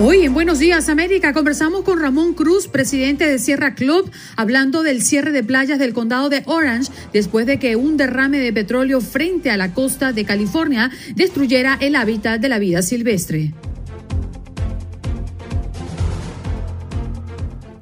[0.00, 5.02] Hoy en Buenos Días América conversamos con Ramón Cruz, presidente de Sierra Club, hablando del
[5.02, 9.50] cierre de playas del condado de Orange después de que un derrame de petróleo frente
[9.50, 13.52] a la costa de California destruyera el hábitat de la vida silvestre.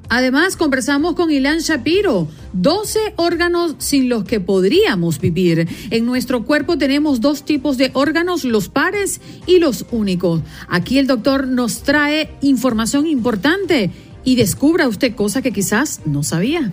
[0.09, 5.67] Además, conversamos con Ilan Shapiro, 12 órganos sin los que podríamos vivir.
[5.89, 10.41] En nuestro cuerpo tenemos dos tipos de órganos, los pares y los únicos.
[10.69, 13.91] Aquí el doctor nos trae información importante
[14.23, 16.71] y descubra usted cosas que quizás no sabía.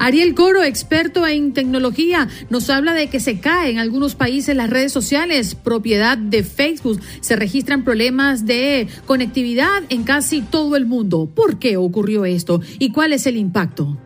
[0.00, 4.70] Ariel Coro, experto en tecnología, nos habla de que se caen en algunos países las
[4.70, 7.00] redes sociales, propiedad de Facebook.
[7.20, 11.30] Se registran problemas de conectividad en casi todo el mundo.
[11.34, 13.98] ¿Por qué ocurrió esto y cuál es el impacto?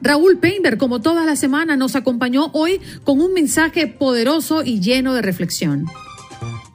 [0.00, 5.12] Raúl Peinberg, como toda la semana, nos acompañó hoy con un mensaje poderoso y lleno
[5.12, 5.84] de reflexión.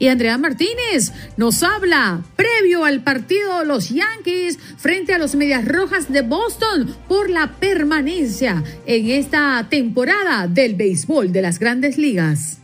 [0.04, 5.64] Y Andrea Martínez nos habla previo al partido de los Yankees frente a los Medias
[5.64, 12.63] Rojas de Boston por la permanencia en esta temporada del béisbol de las grandes ligas.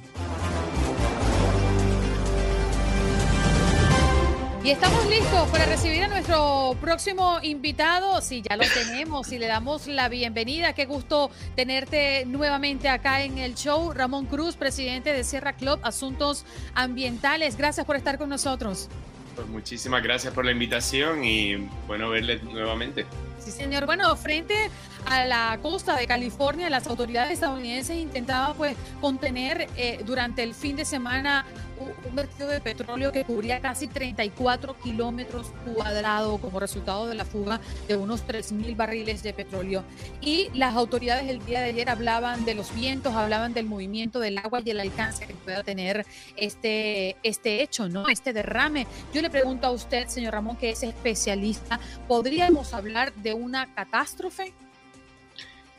[4.62, 8.20] Y estamos listos para recibir a nuestro próximo invitado.
[8.20, 10.74] Sí, ya lo tenemos y le damos la bienvenida.
[10.74, 13.94] Qué gusto tenerte nuevamente acá en el show.
[13.94, 17.56] Ramón Cruz, presidente de Sierra Club Asuntos Ambientales.
[17.56, 18.90] Gracias por estar con nosotros.
[19.34, 21.56] Pues muchísimas gracias por la invitación y
[21.88, 23.06] bueno verle nuevamente.
[23.40, 23.86] Sí, señor.
[23.86, 24.70] Bueno, frente
[25.06, 30.76] a la costa de California, las autoridades estadounidenses intentaban pues contener eh, durante el fin
[30.76, 31.46] de semana
[31.80, 37.62] un vertido de petróleo que cubría casi 34 kilómetros cuadrados como resultado de la fuga
[37.88, 39.84] de unos 3.000 barriles de petróleo.
[40.22, 44.38] Y las autoridades el día de ayer hablaban de los vientos, hablaban del movimiento del
[44.38, 46.06] agua y el alcance que pueda tener
[46.36, 48.08] este, este hecho, ¿no?
[48.10, 48.88] Este derrame.
[49.14, 54.54] Yo le pregunto a usted, señor Ramón, que es especialista, ¿podríamos hablar de una catástrofe?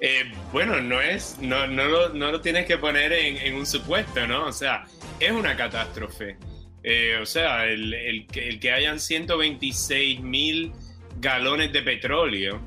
[0.00, 4.26] Eh, bueno, no es, no, no, lo, no lo tienes que poner en, un supuesto,
[4.26, 4.46] ¿no?
[4.46, 4.84] O sea,
[5.18, 6.36] es una catástrofe.
[6.82, 10.72] Eh, o sea, el, el, que hayan 126 mil
[11.18, 12.60] galones de petróleo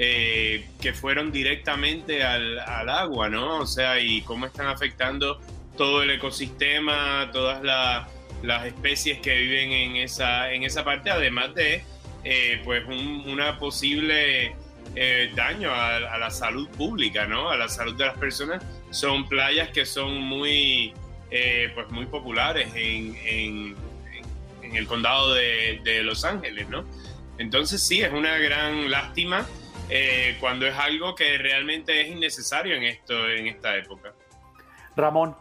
[0.00, 3.58] eh, que fueron directamente al, agua, ¿no?
[3.58, 5.40] O sea, y cómo están afectando
[5.76, 8.08] todo el ecosistema, todas la,
[8.44, 11.82] las especies que viven en esa, en esa parte, además de,
[12.22, 14.54] eh, pues, un, una posible
[14.94, 17.50] eh, daño a, la salud pública, ¿no?
[17.50, 18.64] A la salud de las personas.
[18.90, 20.94] Son playas que son muy,
[21.30, 23.76] eh, pues muy populares en, en,
[24.74, 26.84] el condado de, de, Los Ángeles, ¿no?
[27.38, 29.46] Entonces sí, es una gran lástima
[29.90, 34.12] eh, cuando es algo que realmente es innecesario en, esto, en esta época.
[34.94, 35.36] Ramón,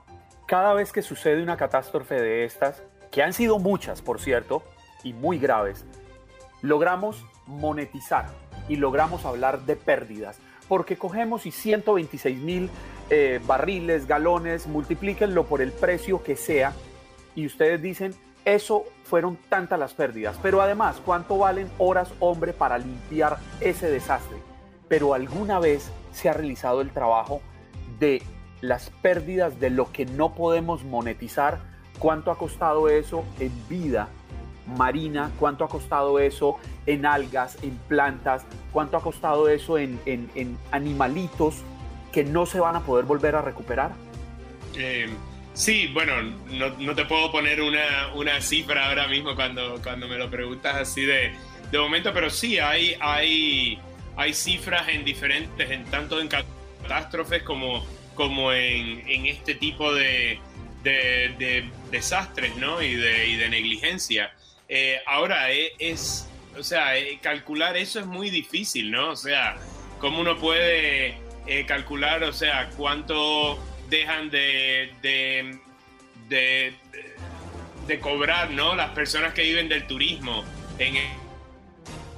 [0.48, 4.64] cada vez que sucede una catástrofe de estas, que han sido muchas, por cierto,
[5.04, 5.86] y muy graves,
[6.62, 8.28] logramos monetizar
[8.68, 12.70] y logramos hablar de pérdidas, porque cogemos y 126 mil
[13.10, 16.74] eh, barriles, galones, multiplíquenlo por el precio que sea,
[17.36, 18.14] y ustedes dicen,
[18.44, 24.38] eso fueron tantas las pérdidas, pero además, ¿cuánto valen horas hombre para limpiar ese desastre?
[24.88, 27.42] Pero alguna vez se ha realizado el trabajo
[28.00, 28.22] de
[28.62, 31.60] las pérdidas de lo que no podemos monetizar,
[32.00, 34.10] cuánto ha costado eso en vida
[34.68, 40.30] marina, cuánto ha costado eso en algas, en plantas, cuánto ha costado eso en, en,
[40.36, 41.64] en animalitos
[42.12, 43.92] que no se van a poder volver a recuperar?
[44.76, 45.08] Eh,
[45.54, 46.22] sí, bueno,
[46.52, 50.76] no, no, te puedo poner una, una cifra ahora mismo cuando, cuando me lo preguntas
[50.76, 51.34] así de,
[51.72, 53.80] de momento, pero sí, hay, hay,
[54.16, 57.86] hay cifras en diferentes, en tanto en catástrofes como,
[58.16, 60.40] como en, en este tipo de,
[60.84, 62.82] de, de, desastres ¿no?
[62.82, 64.32] y, de, y de negligencia.
[64.70, 66.28] Eh, ahora, es,
[66.58, 69.12] o sea, calcular eso es muy difícil, ¿no?
[69.12, 69.58] O sea,
[70.00, 71.18] ¿cómo uno puede
[71.66, 73.58] calcular, o sea, cuánto
[73.90, 76.74] dejan de, de,
[77.88, 78.76] de, cobrar, ¿no?
[78.76, 80.44] Las personas que viven del turismo
[80.78, 80.96] en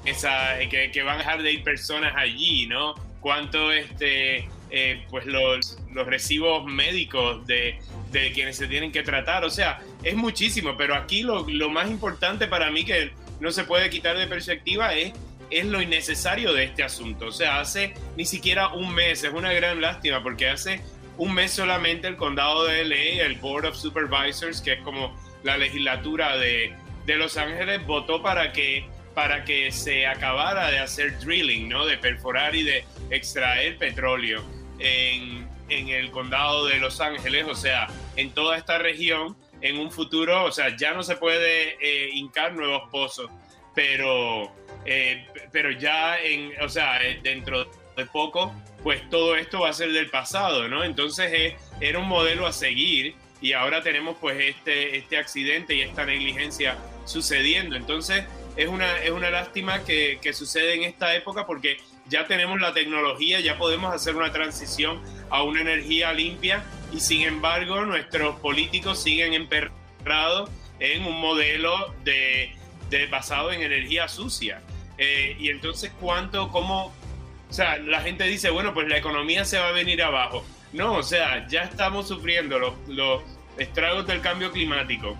[0.06, 2.96] esa, que, que van a dejar de ir personas allí, ¿no?
[3.22, 7.80] Cuánto este eh, pues los, los recibos médicos de,
[8.12, 9.44] de, quienes se tienen que tratar.
[9.44, 13.64] O sea, es muchísimo, pero aquí lo, lo, más importante para mí que no se
[13.64, 15.14] puede quitar de perspectiva es,
[15.50, 17.28] es lo innecesario de este asunto.
[17.28, 20.82] O sea, hace ni siquiera un mes, es una gran lástima porque hace
[21.18, 25.58] un mes solamente el condado de LA, el Board of Supervisors, que es como la
[25.58, 26.74] legislatura de,
[27.06, 31.86] de Los Ángeles, votó para que para que se acabara de hacer drilling, ¿no?
[31.86, 34.42] De perforar y de extraer petróleo
[34.80, 40.46] en, el condado de Los Ángeles, o sea, en toda esta región, en un futuro,
[40.46, 43.30] o sea, ya no se puede eh, hincar nuevos pozos,
[43.76, 44.52] pero,
[44.86, 47.66] eh, pero ya en, o sea, eh, dentro
[47.96, 48.54] de poco,
[48.84, 50.84] pues todo esto va a ser del pasado, ¿no?
[50.84, 56.06] Entonces era un modelo a seguir y ahora tenemos pues este, este accidente y esta
[56.06, 57.76] negligencia sucediendo.
[57.76, 58.24] Entonces
[58.56, 61.78] es una, es una lástima que, que sucede en esta época porque
[62.08, 67.22] ya tenemos la tecnología, ya podemos hacer una transición a una energía limpia y sin
[67.22, 70.50] embargo nuestros políticos siguen emperrados
[70.80, 72.56] en un modelo de,
[73.12, 74.62] basado en energía sucia.
[74.98, 76.94] Eh, y entonces, ¿cuánto, cómo?
[77.50, 80.46] O sea, la gente dice, bueno, pues la economía se va a venir abajo.
[80.74, 83.24] No, o sea, ya estamos sufriendo los, los
[83.58, 85.18] estragos del cambio climático.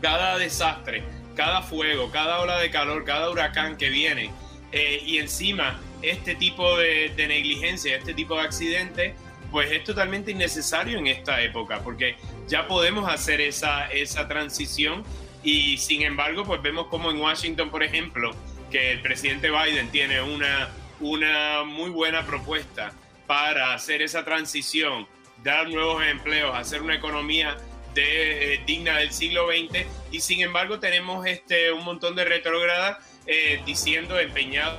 [0.00, 1.02] Cada desastre,
[1.36, 4.30] cada fuego, cada ola de calor, cada huracán que viene.
[4.72, 9.14] Eh, y encima este tipo de, negligencia, este tipo de accidente,
[9.50, 12.16] pues es totalmente innecesario en esta época, porque
[12.48, 15.04] ya podemos hacer esa, esa transición
[15.42, 18.32] y sin embargo, pues vemos como en Washington, por ejemplo,
[18.70, 20.68] que el presidente Biden tiene una,
[21.00, 22.92] una muy buena propuesta
[23.26, 25.06] para hacer esa transición,
[25.42, 27.56] dar nuevos empleos, hacer una economía
[27.96, 33.60] eh, digna del siglo XX y sin embargo tenemos este, un montón de retrógradas eh,
[33.66, 34.78] diciendo empeñados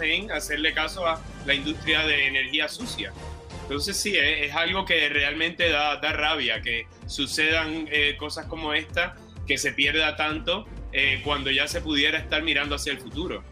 [0.00, 3.12] en hacerle caso a la industria de energía sucia.
[3.66, 9.16] Entonces sí, es, algo que realmente da, da rabia, que sucedan eh, cosas como esta,
[9.44, 13.42] que se pierda tanto eh, cuando ya se pudiera estar mirando hacia el futuro.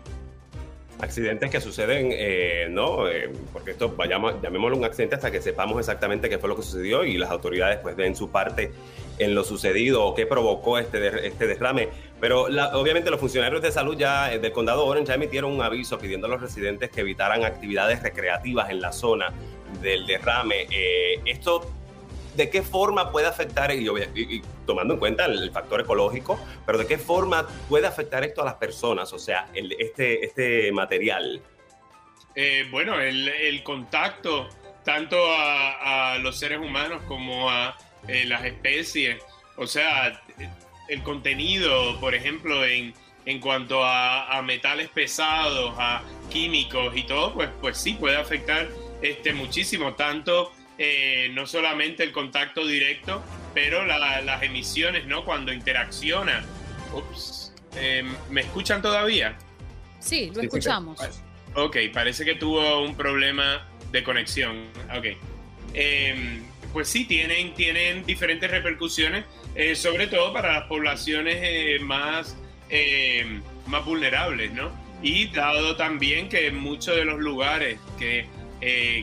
[1.00, 3.06] Accidentes que suceden, eh, ¿no?
[3.52, 7.04] porque esto, vayamos, llamémoslo un accidente hasta que sepamos exactamente qué fue lo que sucedió
[7.04, 8.70] y las autoridades pues den su parte
[9.18, 11.88] en lo sucedido o qué provocó este, este derrame.
[12.20, 15.98] Pero obviamente los funcionarios de salud ya eh, del condado Orange ya emitieron un aviso
[15.98, 19.32] pidiendo a los residentes que evitaran actividades recreativas en la zona
[19.80, 20.66] del derrame.
[20.70, 21.70] Eh, esto
[22.36, 26.98] ¿de qué forma puede afectar, y, tomando en cuenta el, factor ecológico, pero de qué
[26.98, 31.40] forma puede afectar esto a las personas, o sea, este, este material?
[32.34, 34.48] Eh, bueno, el, contacto
[34.84, 37.76] tanto a, los seres humanos como a
[38.26, 39.22] las especies,
[39.56, 40.20] o sea,
[40.88, 42.92] el contenido, por ejemplo, en,
[43.26, 48.68] en cuanto a, metales pesados, a químicos y todo, pues, pues sí, puede afectar
[49.04, 53.22] este, muchísimo, tanto eh, no solamente el contacto directo,
[53.54, 55.24] pero las emisiones, ¿no?
[55.24, 56.44] Cuando interacciona.
[56.92, 59.36] Ups, em, ¿Me escuchan todavía?
[60.00, 60.98] Sí, lo escuchamos.
[61.54, 64.66] Ok, parece que tuvo un problema de conexión.
[64.96, 65.16] Ok.
[65.74, 66.42] Em,
[66.72, 72.36] pues sí, tienen, tienen diferentes repercusiones eh, sobre todo para las poblaciones eh, más,
[72.70, 74.72] eh, más vulnerables, ¿no?
[75.00, 78.26] Y dado también que muchos de los lugares que,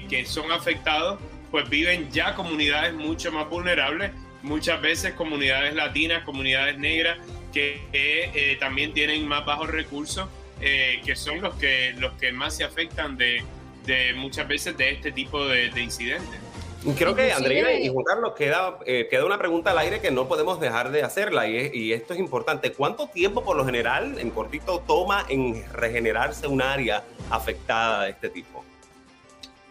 [0.10, 1.20] que son afectados,
[1.52, 7.18] pues viven ya comunidades mucho más vulnerables, muchas veces comunidades latinas, comunidades negras,
[7.54, 10.28] que también tienen más bajos recursos,
[10.60, 13.44] que son los que, los que más se afectan de,
[13.86, 16.40] de muchas veces de este tipo de, de incidentes.
[16.98, 20.28] Creo que Andrea y Juan Carlos queda, eh, queda una pregunta al aire que no
[20.28, 22.72] podemos dejar de hacerla y, esto es importante.
[22.74, 28.30] ¿Cuánto tiempo por lo general, en cortito, toma en regenerarse un área afectada de este
[28.30, 28.66] tipo?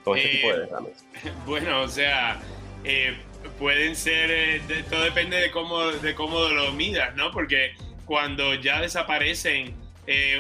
[0.05, 1.31] Con este tipo de eh.
[1.47, 2.41] Bueno, o sea,
[2.85, 3.17] eh,
[3.59, 7.31] pueden ser, todo depende de cómo, de cómo lo midas, ¿no?
[7.31, 9.75] Porque cuando ya desaparecen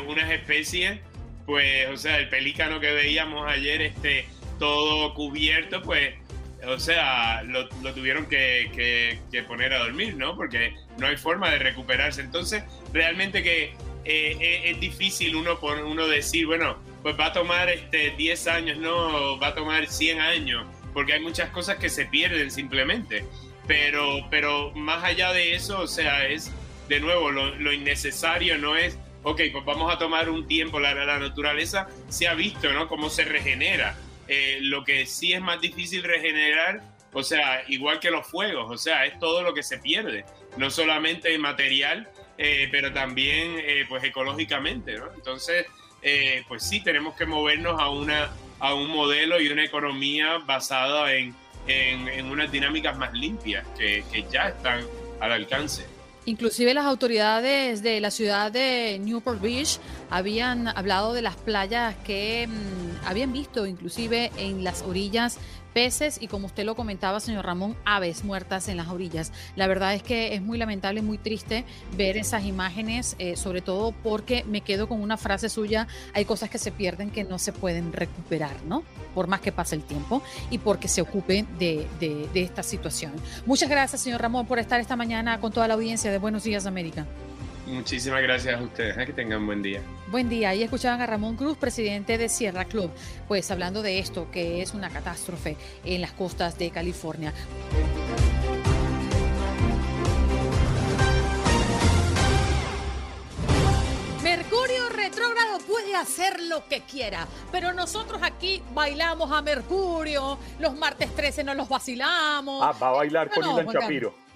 [0.09, 0.99] unas especies,
[1.47, 4.27] pues, o sea, el pelícano que veíamos ayer, este,
[4.59, 6.15] todo cubierto, pues
[6.67, 10.37] o sea, lo, tuvieron que, poner a dormir, ¿no?
[10.37, 12.21] Porque no hay forma de recuperarse.
[12.21, 13.65] Entonces, realmente que
[14.05, 18.79] eh, eh, es, difícil uno, uno decir, bueno, pues va a tomar este 10 años,
[18.79, 23.25] no, va a tomar 100 años, porque hay muchas cosas que se pierden simplemente.
[23.67, 26.51] Pero, pero más allá de eso, o sea, es,
[26.89, 31.19] de nuevo, lo, innecesario no es ok, pues vamos a tomar un tiempo, la, la
[31.19, 32.89] naturaleza se ha visto, ¿no?
[32.89, 33.97] Cómo se regenera.
[34.33, 38.79] Eh, lo que sí es más difícil regenerar, o sea, igual que los fuegos, o
[38.79, 40.25] sea, es todo lo que se pierde,
[40.57, 45.13] no solamente material, eh, pero también eh, pues ecológicamente, ¿no?
[45.15, 45.67] Entonces,
[46.49, 51.35] pues sí, tenemos que movernos a, una, a un modelo y una economía basada en,
[51.67, 54.85] en, unas dinámicas más limpias que, que ya están
[55.21, 55.85] al alcance.
[56.27, 59.79] Inclusive las autoridades de la ciudad de Newport Beach
[60.11, 65.39] habían hablado de las playas que mm, habían visto inclusive en las orillas
[65.73, 69.33] peces y como usted lo comentaba, señor Ramón, aves muertas en las orillas.
[69.57, 71.65] La verdad es que es muy lamentable, muy triste
[71.97, 76.51] ver esas imágenes, eh, sobre todo porque me quedo con una frase suya, hay cosas
[76.51, 78.83] que se pierden que no se pueden recuperar, ¿no?
[79.15, 83.13] Por más que pase el tiempo y porque se ocupe de, de esta situación.
[83.47, 86.67] Muchas gracias, señor Ramón, por estar esta mañana con toda la audiencia de Buenos Días
[86.67, 87.07] América.
[87.71, 88.99] Muchísimas gracias a ustedes.
[88.99, 89.07] ¿eh?
[89.07, 89.81] Que tengan buen día.
[90.09, 90.55] Buen día.
[90.55, 92.91] Y escuchaban a Ramón Cruz, presidente de Sierra Club,
[93.29, 97.33] pues hablando de esto, que es una catástrofe en las costas de California.
[104.23, 111.15] Mercurio retrógrado puede hacer lo que quiera, pero nosotros aquí bailamos a Mercurio, los martes
[111.15, 112.63] 13 nos los vacilamos.
[112.63, 114.30] Ah, va a bailar con Ilan Chapiro.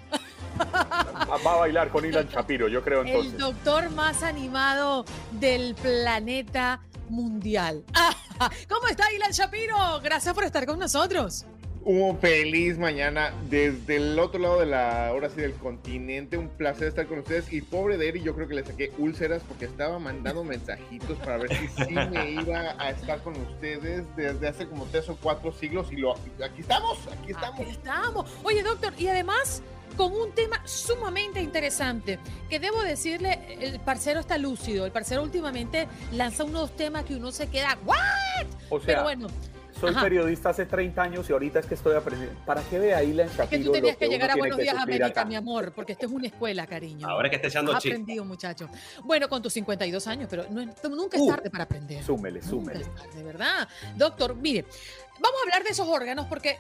[0.61, 3.33] Va a bailar con Ilan Shapiro, yo creo entonces.
[3.33, 7.85] El doctor más animado del planeta mundial.
[8.69, 10.01] ¿Cómo está Ilan Shapiro?
[10.03, 11.47] Gracias por estar con nosotros.
[11.87, 16.39] Un feliz mañana desde el otro lado de la, ahora sí, del continente.
[16.39, 17.53] Un placer estar con ustedes.
[17.53, 21.37] Y pobre de Eri, yo creo que le saqué úlceras porque estaba mandando mensajitos para
[21.37, 25.53] ver si sí me iba a estar con ustedes desde hace como tres o cuatro
[25.53, 25.93] siglos.
[25.93, 27.61] Y lo, aquí estamos, aquí estamos.
[27.61, 28.31] Aquí estamos.
[28.45, 29.63] Oye, doctor, y además
[29.97, 35.89] con un tema sumamente interesante, que debo decirle, el parcero está lúcido, el parcero últimamente
[36.13, 38.47] lanza unos temas que uno se queda, ¿what?
[38.71, 39.29] O sea, Pero bueno.
[39.81, 42.39] Soy periodista hace 30 años y ahorita es que estoy aprendiendo.
[42.47, 45.25] ¿Para qué ve ahí la Es que tú tenías que, llegar a Buenos Días América,
[45.25, 47.09] mi amor, porque esto es una escuela, cariño.
[47.09, 48.69] Ahora que esté echando Has aprendido, muchacho.
[49.03, 52.03] Bueno, con tus 52 años, pero nunca es uh, tarde para aprender.
[52.03, 52.87] Súmele, súmele.
[53.15, 53.69] De verdad.
[53.97, 54.65] Doctor, mire,
[55.21, 56.59] vamos a hablar de esos órganos porque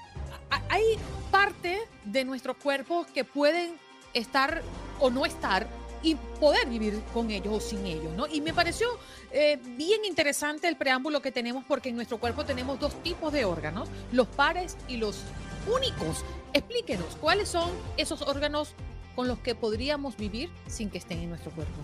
[0.68, 0.98] hay
[1.30, 3.76] parte de nuestro cuerpo que pueden
[4.12, 4.62] estar
[5.00, 5.66] o no estar
[6.02, 8.26] y poder vivir con ellos o sin ellos, ¿no?
[8.26, 8.86] Y me pareció
[9.32, 13.46] eh, bien interesante el preámbulo que tenemos porque en nuestro cuerpo tenemos dos tipos de
[13.46, 15.22] órganos, los pares y los
[15.66, 16.22] únicos.
[16.52, 18.74] Explíquenos, ¿cuáles son esos órganos
[19.16, 21.80] con los que podríamos vivir sin que estén en nuestro cuerpo?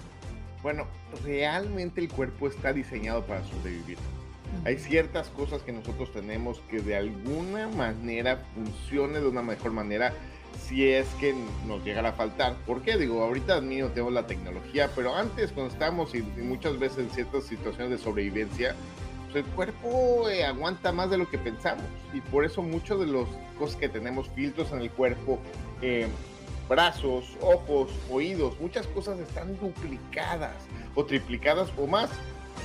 [0.62, 0.86] Bueno,
[1.24, 3.96] realmente el cuerpo está diseñado para sobrevivir.
[4.64, 10.12] Hay ciertas cosas que nosotros tenemos que de alguna manera funcione de una mejor manera
[10.58, 11.34] si es que
[11.66, 12.54] nos llegara a faltar.
[12.66, 12.96] ¿Por qué?
[12.96, 17.44] Digo, ahorita mismo tenemos la tecnología, pero antes cuando estábamos y, muchas veces en ciertas
[17.44, 18.74] situaciones de sobrevivencia,
[19.32, 23.06] pues el cuerpo eh, aguanta más de lo que pensamos y por eso muchos de
[23.06, 23.28] los
[23.58, 25.38] cosas que tenemos, filtros en el cuerpo,
[25.82, 26.08] eh,
[26.68, 30.54] brazos, ojos, oídos, muchas cosas están duplicadas
[30.94, 32.10] o triplicadas o más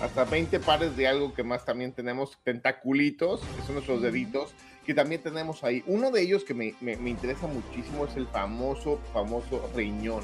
[0.01, 4.53] hasta 20 pares de algo que más también tenemos, tentaculitos, que son nuestros deditos,
[4.85, 5.83] que también tenemos ahí.
[5.87, 10.23] Uno de ellos que me, me, interesa muchísimo es el famoso, famoso riñón.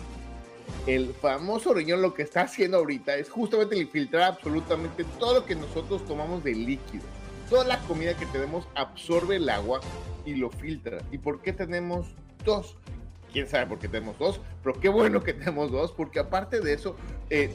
[0.86, 5.56] El famoso riñón lo que está haciendo ahorita es justamente filtrar absolutamente todo lo que
[5.56, 7.04] nosotros tomamos de líquido.
[7.50, 9.82] Toda la comida que tenemos absorbe el agua
[10.26, 11.02] y lo filtra.
[11.12, 12.08] ¿Y por qué tenemos
[12.46, 12.78] dos?
[13.32, 16.74] Quién sabe por qué tenemos dos, pero qué bueno que tenemos dos, porque aparte de
[16.74, 16.96] eso,
[17.30, 17.54] eh,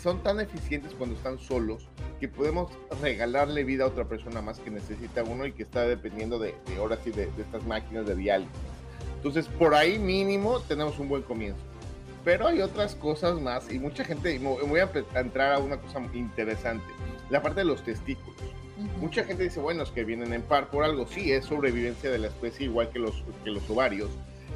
[0.00, 1.88] son tan eficientes cuando están solos
[2.20, 2.70] que podemos
[3.00, 6.78] regalarle vida a otra persona más que necesita uno y que está dependiendo de, de
[6.78, 8.54] horas y de, estas máquinas de diálisis.
[9.16, 11.60] Entonces, por ahí mínimo tenemos un buen comienzo.
[12.24, 16.86] Pero hay otras cosas más y mucha gente, voy a entrar a una cosa interesante,
[17.30, 18.36] la parte de los testículos.
[19.00, 21.06] Mucha gente dice, bueno, es que vienen en par por algo.
[21.06, 24.10] Sí, es sobrevivencia de la especie igual que los, que los ovarios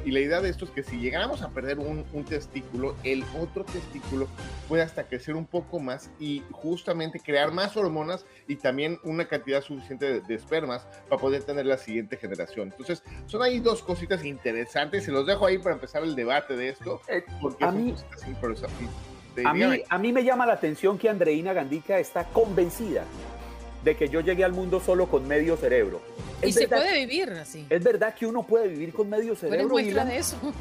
[0.07, 3.65] y la idea de esto es que si llegáramos a perder un, testículo, el otro
[3.65, 4.29] testículo
[4.69, 9.61] puede hasta crecer un poco más y justamente crear más hormonas y también una cantidad
[9.61, 12.69] suficiente de, espermas para poder tener la siguiente generación.
[12.71, 15.03] Entonces, son ahí dos cositas interesantes.
[15.03, 17.01] Se los dejo ahí para empezar el debate de esto.
[17.09, 17.93] Eh, porque a, mí,
[19.43, 23.03] a, mí, a mí me llama la atención que Andreina Gandica está convencida
[23.83, 25.99] de que yo llegué al mundo solo con medio cerebro.
[26.43, 27.65] Y se puede vivir así.
[27.69, 29.69] Es verdad que uno puede vivir con medio cerebro.
[29.69, 30.37] muestra de eso?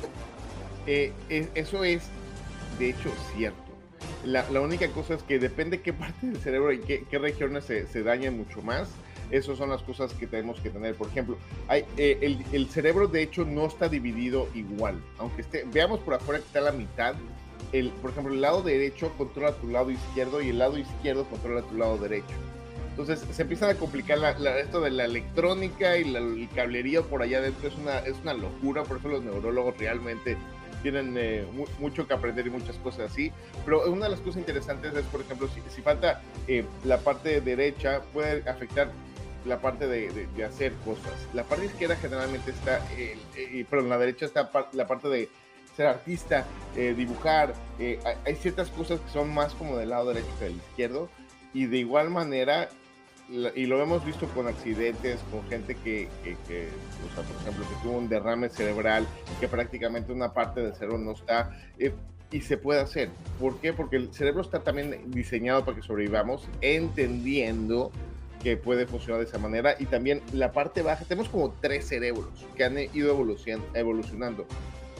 [0.88, 1.12] Eh,
[1.56, 2.04] eso es,
[2.78, 3.58] de hecho, cierto.
[4.24, 8.04] La, única cosa es que depende qué parte del cerebro y qué, regiones se, se,
[8.04, 8.88] dañan mucho más.
[9.32, 10.94] Esas son las cosas que tenemos que tener.
[10.94, 15.02] Por ejemplo, hay, eh, el, el, cerebro de hecho no está dividido igual.
[15.18, 17.16] Aunque esté, veamos por afuera que está la mitad,
[17.72, 21.62] el, por ejemplo, el lado derecho controla tu lado izquierdo y el lado izquierdo controla
[21.62, 22.34] tu lado derecho.
[22.96, 27.20] Entonces se empieza a complicar la, esto de la electrónica y la, el cablerío por
[27.20, 27.68] allá adentro.
[27.68, 30.38] Es una, es una locura, por eso los neurólogos realmente
[30.82, 31.44] tienen eh,
[31.78, 33.32] mucho que aprender y muchas cosas así.
[33.66, 37.42] Pero una de las cosas interesantes es, por ejemplo, si, si falta eh, la parte
[37.42, 38.90] derecha, puede afectar
[39.44, 41.12] la parte de, de, hacer cosas.
[41.34, 45.28] La parte izquierda generalmente está, eh, perdón, la derecha está la parte de
[45.76, 47.52] ser artista, dibujar.
[48.24, 51.10] hay ciertas cosas que son más como del lado derecho que del izquierdo.
[51.52, 52.70] Y de igual manera,
[53.28, 56.68] y lo hemos visto con accidentes, con gente que, que,
[57.10, 59.06] o sea, por ejemplo, que tuvo un derrame cerebral,
[59.40, 61.92] que prácticamente una parte del cerebro no está, eh,
[62.30, 63.10] y se puede hacer.
[63.40, 63.72] ¿Por qué?
[63.72, 67.90] Porque el cerebro está también diseñado para que sobrevivamos, entendiendo
[68.42, 72.46] que puede funcionar de esa manera, y también la parte baja, tenemos como tres cerebros
[72.56, 73.10] que han ido
[73.74, 74.46] evolucionando.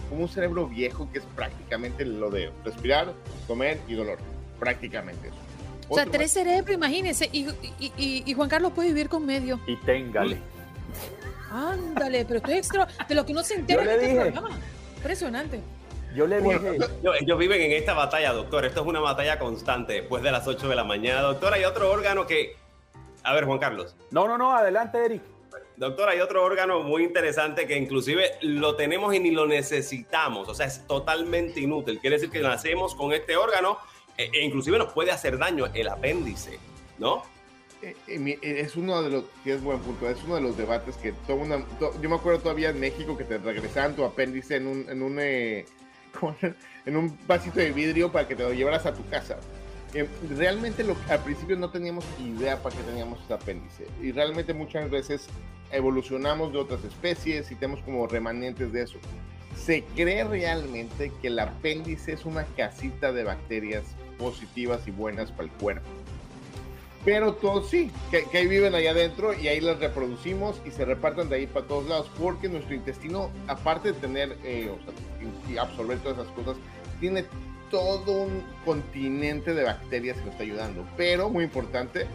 [0.09, 3.13] Como un cerebro viejo que es prácticamente lo de respirar,
[3.47, 4.19] comer y dolor,
[4.59, 5.46] prácticamente eso
[5.89, 7.29] o sea, tres cerebros, imagínense.
[7.33, 9.61] Y, y, Juan Carlos puede vivir con medio.
[9.67, 10.39] Y téngale.
[11.51, 12.89] Ándale, pero esto es extra.
[13.09, 14.51] De lo que uno se entera en este programa.
[14.97, 15.61] Impresionante.
[16.15, 16.79] Yo le dije.
[17.21, 18.65] Ellos, viven en esta batalla, doctor.
[18.65, 21.21] Esto es una batalla constante después de las 8 de la mañana.
[21.21, 22.57] Doctor, hay otro órgano que.
[23.23, 23.95] A ver, Juan Carlos.
[24.11, 25.23] No, no, no, adelante, Eric.
[25.77, 30.49] Doctor, hay otro órgano muy interesante que inclusive lo tenemos y ni lo necesitamos.
[30.49, 32.01] O sea, es totalmente inútil.
[32.01, 33.79] Quiere decir que nacemos con este órgano
[34.17, 36.59] e, e, inclusive nos puede hacer daño el apéndice,
[36.99, 37.23] ¿no?
[37.83, 40.57] Eh, eh, eh, es uno de los, que es buen punto, es uno de los
[40.57, 41.63] debates que todo una,
[42.01, 45.21] yo me acuerdo todavía en México que te regresaban tu apéndice en un, en un,
[46.87, 49.37] en un vasito de vidrio para que te lo llevaras a tu casa.
[50.31, 54.91] realmente lo, al principio no teníamos idea para qué teníamos ese apéndice y realmente muchas
[54.91, 55.27] veces
[55.71, 58.99] evolucionamos de otras especies y tenemos como remanentes de eso.
[59.55, 63.85] Se cree realmente que el apéndice es una casita de bacterias
[64.19, 65.89] positivas y buenas para el cuerpo.
[67.07, 71.29] Pero todos sí, que, ahí viven allá adentro y ahí las reproducimos y se reparten
[71.29, 74.73] de ahí para todos lados, porque nuestro intestino, aparte de tener eh,
[75.49, 76.57] y absorber todas esas cosas,
[76.99, 77.25] tiene
[77.71, 80.85] todo un continente de bacterias que nos está ayudando.
[80.97, 82.09] Pero, muy importante,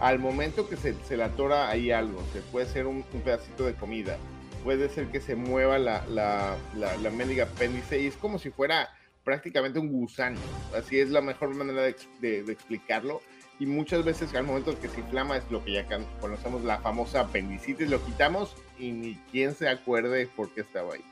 [0.00, 3.74] al momento que se, se le atora ahí algo, se puede ser un, pedacito de
[3.74, 4.16] comida,
[4.64, 8.50] puede ser que se mueva la, la, la, la médica apéndice y es como si
[8.50, 8.88] fuera
[9.24, 10.38] prácticamente un gusano.
[10.76, 13.20] Así es la mejor manera de, explicarlo.
[13.58, 15.86] Y muchas veces al momento que se inflama es lo que ya
[16.20, 21.04] conocemos la famosa apendicitis, lo quitamos y ni quien se acuerde por qué estaba ahí.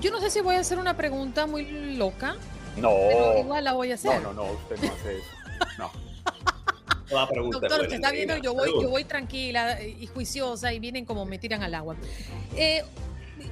[0.00, 2.36] Yo no sé si voy a hacer una pregunta muy loca.
[2.76, 2.90] No.
[3.08, 4.20] Pero igual la voy a hacer.
[4.22, 5.28] No, no, no, usted no hace eso.
[5.78, 5.90] No.
[7.50, 11.38] Doctor, usted está viendo, yo voy, yo voy tranquila y juiciosa y vienen como me
[11.38, 11.96] tiran al agua.
[12.56, 12.82] Eh,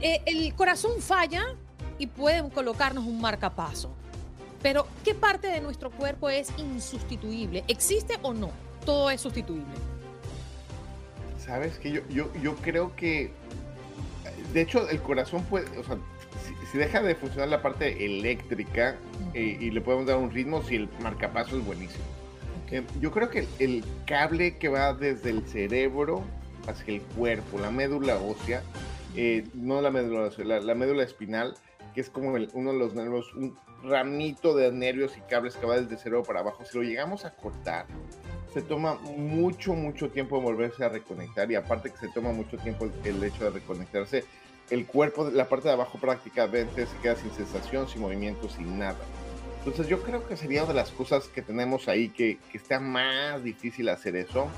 [0.01, 1.57] eh, el corazón falla
[1.99, 3.95] y pueden colocarnos un marcapaso.
[4.63, 7.65] Pero, ¿qué parte de nuestro cuerpo es insustituible?
[7.69, 8.51] ¿Existe o no?
[8.85, 9.75] Todo es sustituible.
[11.39, 13.31] Sabes que yo, yo, yo creo que,
[14.53, 15.99] de hecho, el corazón puede, o sea,
[16.73, 18.97] si, deja de funcionar la parte eléctrica
[19.35, 22.05] eh, y le podemos dar un ritmo, si el marcapaso es buenísimo.
[22.71, 26.25] Eh, yo creo que el, cable que va desde el cerebro
[26.67, 28.63] hacia el cuerpo, la médula ósea,
[29.15, 31.55] eh, no la médula ósea, la médula espinal,
[31.97, 35.81] que es como uno de los nervios, un ramito de nervios y cables que va
[35.81, 37.87] desde cero para abajo, si lo llegamos a cortar,
[38.53, 42.87] se toma mucho, mucho tiempo volverse a reconectar y aparte que se toma mucho tiempo
[43.03, 44.25] el hecho de reconectarse,
[44.69, 48.99] el cuerpo, la parte de abajo prácticamente se queda sin sensación, sin movimiento, sin nada.
[49.61, 52.79] Entonces yo creo que sería una de las cosas que tenemos ahí que, que está
[52.79, 54.49] más difícil hacer eso.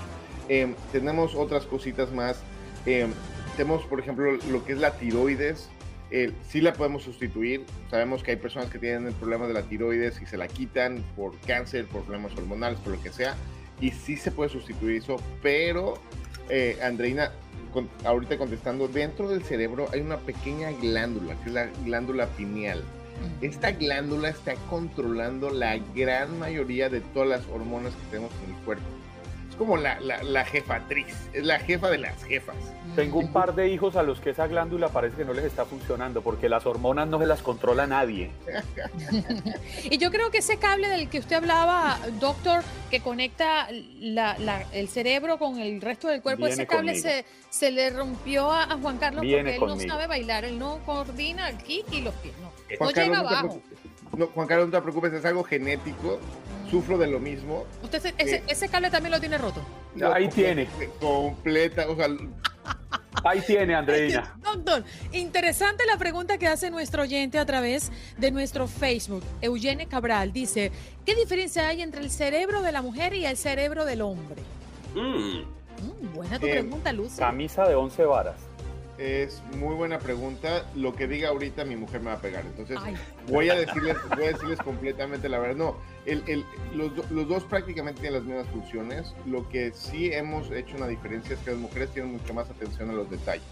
[0.48, 2.42] Em, tenemos otras cositas más.
[2.84, 3.12] Em,
[3.56, 5.70] tenemos, por ejemplo, lo que es la tiroides
[6.10, 7.64] eh, sí la podemos sustituir.
[7.90, 11.04] Sabemos que hay personas que tienen el problema de la tiroides y se la quitan
[11.16, 13.34] por cáncer, por problemas hormonales, por lo que sea.
[13.80, 15.94] Y sí se puede sustituir eso, pero
[16.48, 17.32] eh, Andreina,
[18.04, 22.82] ahorita contestando, dentro del cerebro hay una pequeña glándula, que es la glándula pineal.
[23.40, 28.60] Esta glándula está controlando la gran mayoría de todas las hormonas que tenemos en el
[28.62, 28.84] cuerpo
[29.58, 32.56] como la, la, jefatriz, es la jefa de las jefas.
[32.96, 35.64] Tengo un par de hijos a los que esa glándula parece que no les está
[35.64, 38.30] funcionando porque las hormonas no se las controla nadie.
[39.90, 45.38] y yo creo que ese cable del que usted hablaba, doctor, que conecta el cerebro
[45.38, 49.56] con el resto del cuerpo, ese cable se, se, le rompió a, Juan Carlos porque
[49.56, 52.52] él no sabe bailar, él no coordina el kick y los pies, no,
[52.86, 53.60] no llega abajo.
[54.10, 56.18] Juan Carlos, no te preocupes, es algo genético
[56.70, 57.64] sufro de lo mismo.
[57.82, 59.62] ¿Usted ese, ese, cable también lo tiene roto?
[60.12, 60.68] Ahí tiene.
[61.00, 62.08] Completa, o sea,
[63.24, 64.36] Ahí tiene, Andreina.
[64.42, 69.24] Doctor, interesante la pregunta que hace nuestro oyente a través de nuestro Facebook.
[69.40, 70.70] Eugene Cabral dice,
[71.04, 74.42] ¿qué diferencia hay entre el cerebro de la mujer y el cerebro del hombre?
[74.94, 75.40] Mm.
[75.40, 77.14] Mm, buena tu Eh, pregunta, Luz.
[77.16, 78.36] Camisa de 11 varas.
[78.98, 80.66] Es muy buena pregunta.
[80.74, 82.44] Lo que diga ahorita mi mujer me va a pegar.
[82.44, 82.96] Entonces Ay.
[83.28, 85.56] voy a decirles, voy a decirles completamente la verdad.
[85.56, 89.14] No, el, el- los, do- los dos prácticamente tienen las mismas funciones.
[89.24, 92.90] Lo que sí hemos hecho una diferencia es que las mujeres tienen mucho más atención
[92.90, 93.44] a los detalles.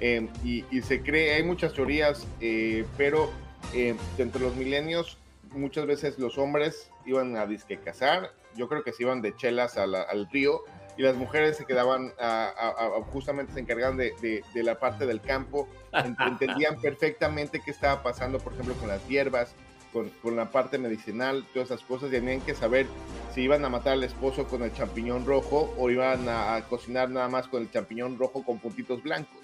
[0.00, 3.30] Eh, y, y se cree, hay muchas teorías, eh, pero
[3.74, 5.18] eh, entre los milenios
[5.52, 8.32] muchas veces los hombres iban a disque cazar.
[8.56, 10.62] Yo creo que se iban de chelas la- al río
[10.96, 14.78] y las mujeres se quedaban, a- a- a- justamente se encargaban de, de- de la
[14.78, 19.54] parte del campo, ent- entendían perfectamente qué estaba pasando, por ejemplo, con las hierbas,
[19.92, 22.86] con, con la parte medicinal, todas esas cosas, y tenían que saber
[23.34, 27.10] si iban a matar al esposo con el champiñón rojo o iban a, a cocinar
[27.10, 29.38] nada más con el champiñón rojo con puntitos blancos.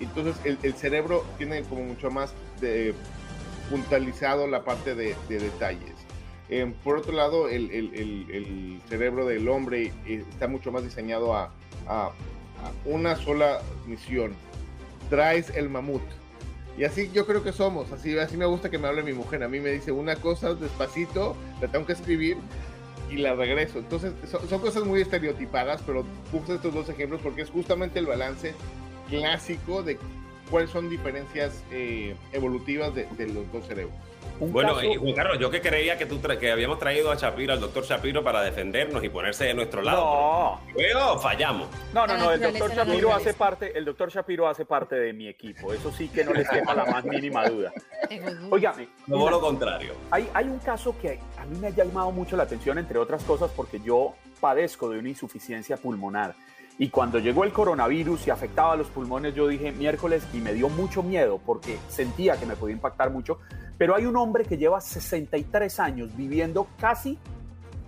[0.00, 2.94] Entonces el, el cerebro tiene como mucho más de,
[3.68, 5.91] puntualizado la parte de, de detalles.
[6.54, 11.50] Eh, por otro lado, el, cerebro del hombre eh, está mucho más diseñado a,
[12.84, 14.34] una sola misión.
[15.08, 16.02] Traes el mamut.
[16.76, 17.90] Y así yo creo que somos.
[17.90, 19.42] Así, me gusta que me hable mi mujer.
[19.42, 22.36] A mí me dice una cosa despacito, la tengo que escribir
[23.08, 23.78] y la regreso.
[23.78, 28.52] Entonces, son, cosas muy estereotipadas, pero puse estos dos ejemplos porque es justamente el balance
[29.08, 29.98] clásico de
[30.50, 34.11] cuáles son diferencias eh, evolutivas de los dos cerebros.
[34.40, 37.12] Un Bueno, caso- y Juan Carlos, yo que creía que tú tra- que habíamos traído
[37.12, 40.00] a Shapiro, al doctor Shapiro, para defendernos y ponerse de nuestro lado.
[40.04, 41.68] No, Luego fallamos.
[41.92, 45.28] no, no, no, el doctor Shapiro hace parte, el doctor Shapiro hace parte de mi
[45.28, 47.72] equipo, eso sí que no les quepa la más mínima duda.
[48.50, 49.92] Óigame, No mira, lo contrario.
[50.10, 53.22] hay, hay un caso que a mí me ha llamado mucho la atención, entre otras
[53.24, 56.34] cosas, porque yo padezco de una insuficiencia pulmonar.
[56.82, 60.68] Y cuando llegó el coronavirus y afectaba los pulmones, yo dije miércoles y me dio
[60.68, 63.38] mucho miedo porque sentía que me podía impactar mucho.
[63.78, 67.20] Pero hay un hombre que lleva 63 años viviendo casi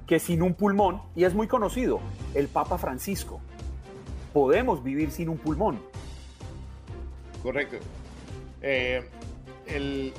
[0.06, 1.98] que sin un pulmón y es muy conocido,
[2.34, 3.40] el Papa Francisco.
[4.32, 5.80] Podemos vivir sin un pulmón.
[7.42, 7.78] Correcto.
[8.62, 9.02] Eh,
[9.66, 10.12] el,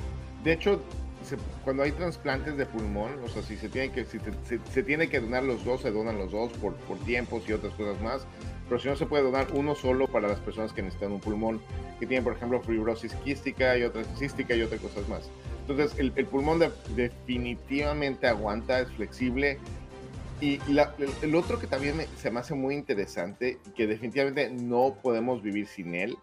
[0.44, 0.82] de hecho,
[1.64, 4.18] cuando hay trasplantes de pulmón, o sea, si se tiene que, si
[4.70, 7.72] se tiene que donar los dos, se donan los dos por, por tiempos y otras
[7.72, 8.26] cosas más.
[8.68, 11.60] Pero si no se puede donar uno solo para las personas que necesitan un pulmón,
[12.00, 15.30] que tienen, por ejemplo, fibrosis quística y otras cística y otras cosas más.
[15.68, 19.58] Entonces, el, el pulmón de- definitivamente aguanta, es flexible.
[20.40, 24.50] Y la- el, el otro que también me- se me hace muy interesante, que definitivamente
[24.50, 26.16] no podemos vivir sin él,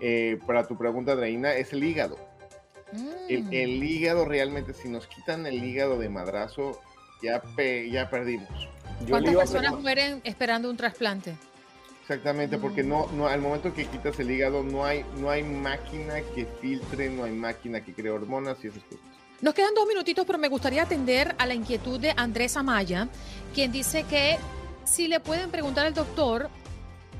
[0.00, 2.16] eh, para tu pregunta, Andreina, es el hígado.
[3.28, 3.48] El, Mm.
[3.52, 6.80] el hígado realmente, si nos quitan el hígado de madrazo,
[7.22, 8.48] ya, pe- ya perdimos.
[9.02, 11.34] Yo ¿Cuántas personas mueren esperando un trasplante?
[12.10, 16.14] Exactamente, porque no, no, al momento que quitas el hígado, no hay, no hay máquina
[16.34, 19.04] que filtre, no hay máquina que cree hormonas y esas cosas.
[19.40, 23.08] Nos quedan dos minutitos, pero me gustaría atender a la inquietud de Andrés Amaya,
[23.54, 24.38] quien dice que
[24.82, 26.50] si le pueden preguntar al doctor,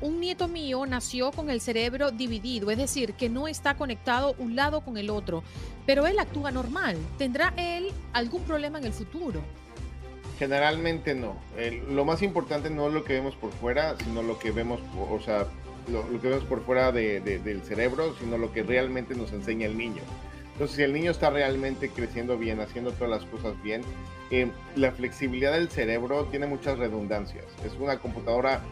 [0.00, 4.57] un nieto mío nació con el cerebro dividido, es decir, que no está conectado un
[4.57, 5.44] lado con el otro,
[5.87, 6.96] pero él actúa normal.
[7.16, 9.40] ¿Tendrá él algún problema en el futuro?
[10.40, 11.37] Generalmente no.
[11.90, 15.20] Lo más importante no es lo que vemos por fuera, sino lo que vemos, o
[15.20, 15.44] sea,
[15.87, 19.66] lo, que vemos por fuera de- de- del cerebro, sino lo que realmente nos enseña
[19.66, 20.00] el niño.
[20.55, 23.83] Entonces, si el niño está realmente creciendo bien, haciendo todas las cosas bien,
[24.31, 27.44] eh, la flexibilidad del cerebro tiene muchas redundancias.
[27.66, 28.62] Es una computadora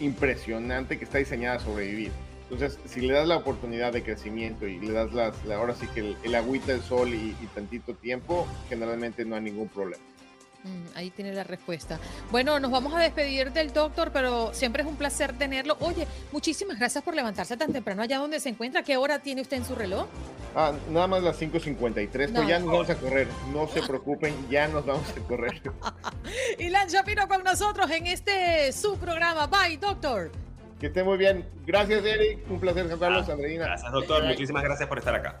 [0.00, 2.10] impresionante que está diseñada a sobrevivir.
[2.50, 5.86] Entonces, si le das la oportunidad de crecimiento y le das las, la- ahora sí
[5.94, 10.02] que el, agüita, el sol y tantito tiempo, generalmente no hay ningún problema.
[10.64, 11.98] Mm, ahí tiene la respuesta.
[12.30, 15.76] Bueno, nos vamos a despedir del doctor, pero siempre es un placer tenerlo.
[15.80, 18.82] Oye, muchísimas gracias por levantarse tan temprano allá donde se encuentra.
[18.82, 20.06] ¿Qué hora tiene usted en su reloj?
[20.54, 22.34] Ah, nada más las 5.53, No.
[22.34, 23.26] pero ya nos vamos a correr.
[23.52, 25.62] No se preocupen, ya nos vamos a correr.
[26.58, 29.46] Ilan Shapiro con nosotros en este su programa.
[29.46, 30.30] Bye, doctor.
[30.78, 31.48] Que esté muy bien.
[31.64, 32.40] Gracias, Eric.
[32.50, 33.64] Un placer saludarlos, Andreina.
[33.64, 34.24] Gracias, doctor.
[34.24, 35.40] Muchísimas gracias por estar acá.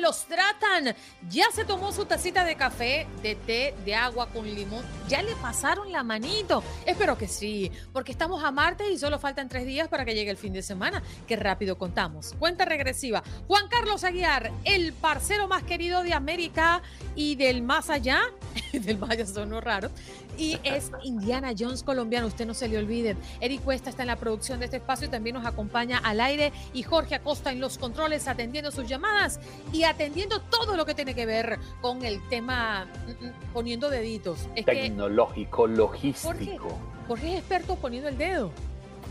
[0.00, 0.94] Los tratan?
[1.28, 4.84] ¿Ya se tomó su tacita de café, de té, de agua con limón?
[5.08, 6.62] ¿Ya le pasaron la manito?
[6.84, 10.30] Espero que sí, porque estamos a martes y solo faltan tres días para que llegue
[10.30, 11.02] el fin de semana.
[11.26, 12.34] Qué rápido contamos.
[12.38, 13.22] Cuenta regresiva.
[13.46, 16.82] Juan Carlos Aguiar, el parcero más querido de América
[17.14, 18.22] y del más allá,
[18.72, 19.90] del más allá sonó raro,
[20.38, 23.16] y es Indiana Jones colombiano, usted no se le olvide.
[23.40, 26.52] Eric Cuesta está en la producción de este espacio y también nos acompaña al aire
[26.72, 29.40] y Jorge Acosta en los controles atendiendo sus llamadas
[29.72, 34.48] y atendiendo todo lo que tiene que ver con el tema mm, mm, poniendo deditos.
[34.54, 36.78] Es Tecnológico, Jorge, logístico.
[37.08, 38.50] Jorge es experto poniendo el dedo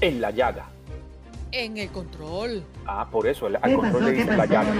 [0.01, 0.67] En la llaga.
[1.51, 2.63] en el control.
[2.85, 4.73] Ah, por eso, al control le dicen la llaga.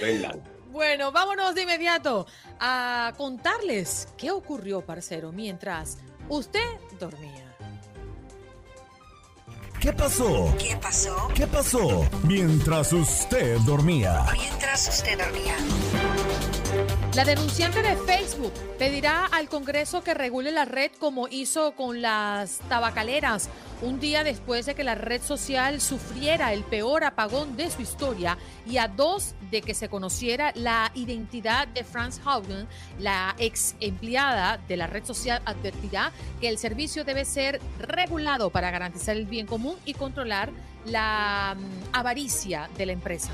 [0.78, 2.24] Bueno, vámonos de inmediato
[2.60, 6.62] a contarles qué ocurrió, parcero, mientras usted
[7.00, 7.52] dormía.
[9.80, 10.54] ¿Qué pasó?
[10.56, 11.28] ¿Qué pasó?
[11.34, 12.06] ¿Qué pasó?
[12.22, 14.24] Mientras usted dormía.
[14.32, 15.56] Mientras usted dormía.
[17.18, 22.60] La denunciante de Facebook pedirá al Congreso que regule la red como hizo con las
[22.68, 23.50] tabacaleras,
[23.82, 28.38] un día después de que la red social sufriera el peor apagón de su historia
[28.64, 32.68] y a dos de que se conociera la identidad de Franz Haugen,
[33.00, 38.70] la ex empleada de la red social advertirá que el servicio debe ser regulado para
[38.70, 40.52] garantizar el bien común y controlar
[40.84, 43.32] la mm, avaricia de la empresa.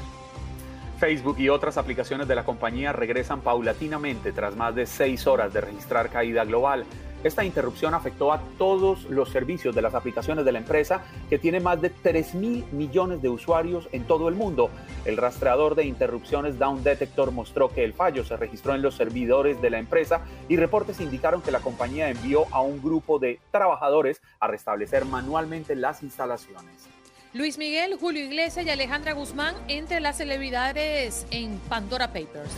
[1.05, 5.61] Facebook y otras aplicaciones de la compañía regresan paulatinamente tras más de seis horas de
[5.61, 6.87] registrar caída global.
[7.23, 11.61] Esta interrupción afectó a todos los servicios de las aplicaciones de la empresa, que tiene
[11.61, 14.71] más de 3 mil millones de usuarios en todo el mundo.
[15.05, 19.61] El rastreador de interrupciones Down Detector mostró que el fallo se registró en los servidores
[19.61, 24.23] de la empresa y reportes indicaron que la compañía envió a un grupo de trabajadores
[24.40, 26.94] a restablecer manualmente las instalaciones.
[27.35, 32.57] Luis Miguel, Julio Iglesias y Alejandra Guzmán entre las celebridades en Pandora Papers.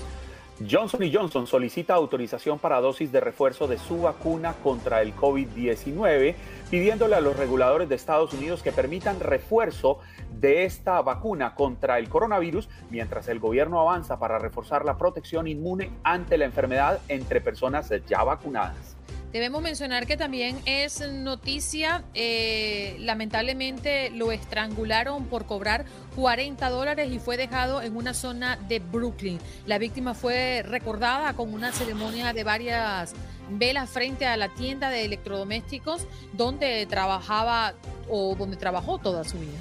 [0.70, 6.34] Johnson Johnson solicita autorización para dosis de refuerzo de su vacuna contra el COVID-19,
[6.70, 10.00] pidiéndole a los reguladores de Estados Unidos que permitan refuerzo
[10.38, 15.90] de esta vacuna contra el coronavirus, mientras el gobierno avanza para reforzar la protección inmune
[16.04, 18.95] ante la enfermedad entre personas ya vacunadas.
[19.36, 27.18] Debemos mencionar que también es noticia, eh, lamentablemente lo estrangularon por cobrar 40 dólares y
[27.18, 29.38] fue dejado en una zona de Brooklyn.
[29.66, 33.12] La víctima fue recordada con una ceremonia de varias
[33.50, 37.74] velas frente a la tienda de electrodomésticos donde trabajaba
[38.08, 39.58] o donde trabajó toda su vida.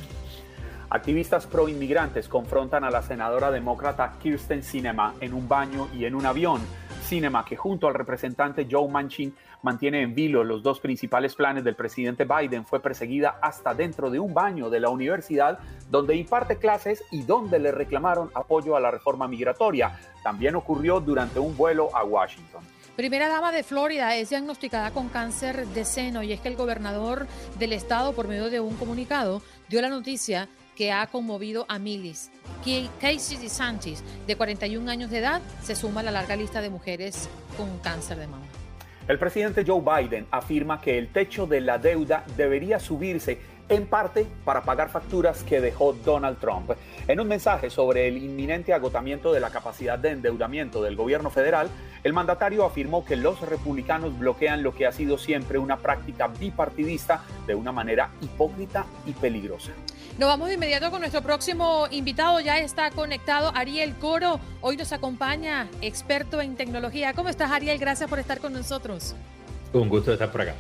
[0.90, 6.16] Activistas pro inmigrantes confrontan a la senadora demócrata Kirsten Sinema en un baño y en
[6.16, 6.62] un avión.
[7.06, 11.76] Sinema, que junto al representante Joe Manchin mantiene en vilo los dos principales planes del
[11.76, 17.04] presidente Biden, fue perseguida hasta dentro de un baño de la universidad donde imparte clases
[17.12, 20.00] y donde le reclamaron apoyo a la reforma migratoria.
[20.24, 22.63] También ocurrió durante un vuelo a Washington.
[22.96, 27.28] Primera dama de Florida es diagnosticada con cáncer de seno y es que el gobernador
[27.60, 32.32] del estado, por medio de un comunicado, dio la noticia que ha conmovido a miles.
[33.00, 37.30] Casey DeSantis, de 41 años de edad, se suma a la larga lista de mujeres
[37.58, 38.46] con cáncer de mama.
[39.08, 44.28] El presidente Joe Biden afirma que el techo de la deuda debería subirse en parte
[44.44, 46.72] para pagar facturas que dejó Donald Trump.
[47.08, 51.70] En un mensaje sobre el inminente agotamiento de la capacidad de endeudamiento del gobierno federal,
[52.04, 57.24] el mandatario afirmó que los republicanos bloquean lo que ha sido siempre una práctica bipartidista
[57.48, 59.72] de una manera hipócrita y peligrosa.
[60.17, 62.39] Nos vamos de inmediato con nuestro próximo invitado.
[62.39, 64.39] Ya está conectado Ariel Coro.
[64.62, 67.13] Hoy nos acompaña, experto en tecnología.
[67.13, 67.78] ¿Cómo estás, Ariel?
[67.80, 69.13] Gracias por estar con nosotros.
[69.73, 70.56] Un gusto estar por acá.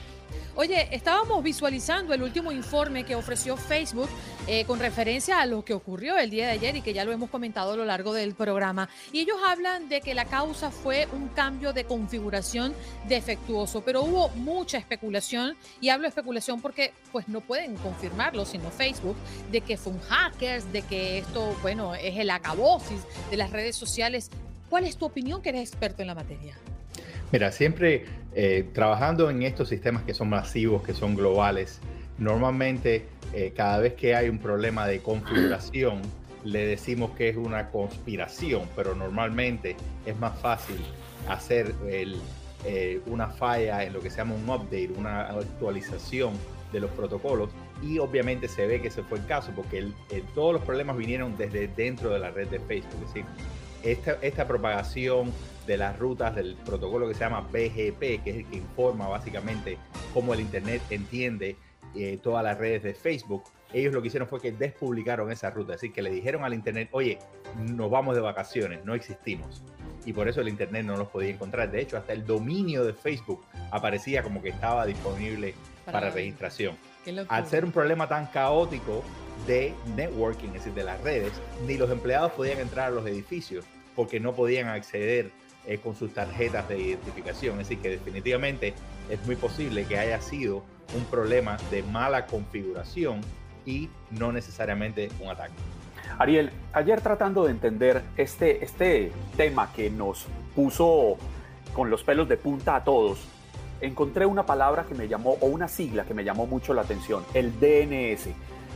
[0.57, 4.07] Oye, estábamos visualizando el último informe que ofreció Facebook
[4.47, 7.11] eh, con referencia a lo que ocurrió el día de ayer y que ya lo
[7.11, 8.87] hemos comentado a lo largo del programa.
[9.11, 12.73] Y ellos hablan de que la causa fue un cambio de configuración
[13.05, 18.71] defectuoso, pero hubo mucha especulación y hablo de especulación porque pues no pueden confirmarlo, sino
[18.71, 19.17] Facebook,
[19.51, 23.75] de que fue un hackers, de que esto, bueno, es el acabosis de las redes
[23.75, 24.29] sociales.
[24.69, 26.55] ¿Cuál es tu opinión que eres experto en la materia?
[27.31, 31.79] Mira, siempre eh, trabajando en estos sistemas que son masivos, que son globales,
[32.17, 36.01] normalmente eh, cada vez que hay un problema de configuración,
[36.43, 40.77] le decimos que es una conspiración, pero normalmente es más fácil
[41.27, 46.33] hacer eh, una falla en lo que se llama un update, una actualización
[46.71, 47.49] de los protocolos
[47.81, 49.87] y obviamente se ve que ese fue el caso porque
[50.33, 53.01] todos los problemas vinieron desde dentro de la red de Facebook.
[53.05, 53.25] Es decir,
[53.83, 55.31] esta, esta propagación
[55.65, 59.77] de las rutas del protocolo que se llama BGP, que es el que informa básicamente
[60.13, 61.55] cómo el Internet entiende
[61.95, 65.73] eh, todas las redes de Facebook, ellos lo que hicieron fue que despublicaron esa ruta,
[65.73, 67.19] es decir, que le dijeron al Internet, oye,
[67.57, 69.63] nos vamos de vacaciones, no existimos.
[70.05, 71.71] Y por eso el Internet no los podía encontrar.
[71.71, 76.77] De hecho, hasta el dominio de Facebook aparecía como que estaba disponible para, registración.
[77.27, 79.03] Al ser un problema tan caótico
[79.47, 81.33] de networking, es decir, de las redes,
[81.67, 85.31] ni los empleados podían entrar a los edificios porque no podían acceder
[85.67, 87.57] eh, con sus tarjetas de identificación.
[87.57, 88.73] Decir, que definitivamente
[89.09, 90.63] es muy posible que haya sido
[90.95, 93.21] un problema de mala configuración
[93.65, 95.53] y no necesariamente un ataque.
[96.17, 101.17] Ariel, ayer tratando de entender este, este tema que nos puso
[101.73, 103.19] con los pelos de punta a todos,
[103.81, 107.23] encontré una palabra que me llamó, o una sigla que me llamó mucho la atención,
[107.33, 108.29] el DNS.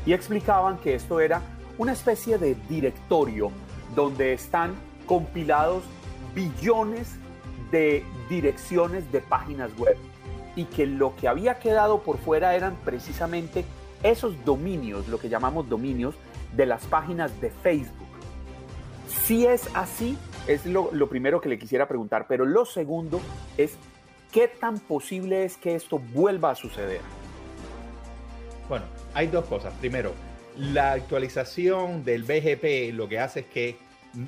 [0.06, 1.42] Y explicaban que esto era
[1.78, 3.52] una especie de directorio
[3.96, 4.74] donde están
[5.06, 5.84] compilados
[6.34, 7.16] billones
[7.72, 9.98] de direcciones de páginas web
[10.56, 13.64] y que lo que había quedado por fuera eran precisamente
[14.04, 16.16] esos dominios, lo que llamamos dominios,
[16.56, 18.08] de las páginas de Facebook.
[19.08, 23.22] Si es así, es lo, primero que le quisiera preguntar, pero lo segundo
[23.58, 23.78] es
[24.32, 27.02] ¿qué tan posible es que esto vuelva a suceder?
[28.68, 29.74] Bueno, hay dos cosas.
[29.80, 30.14] Primero,
[30.58, 33.78] la actualización del BGP lo que hace es que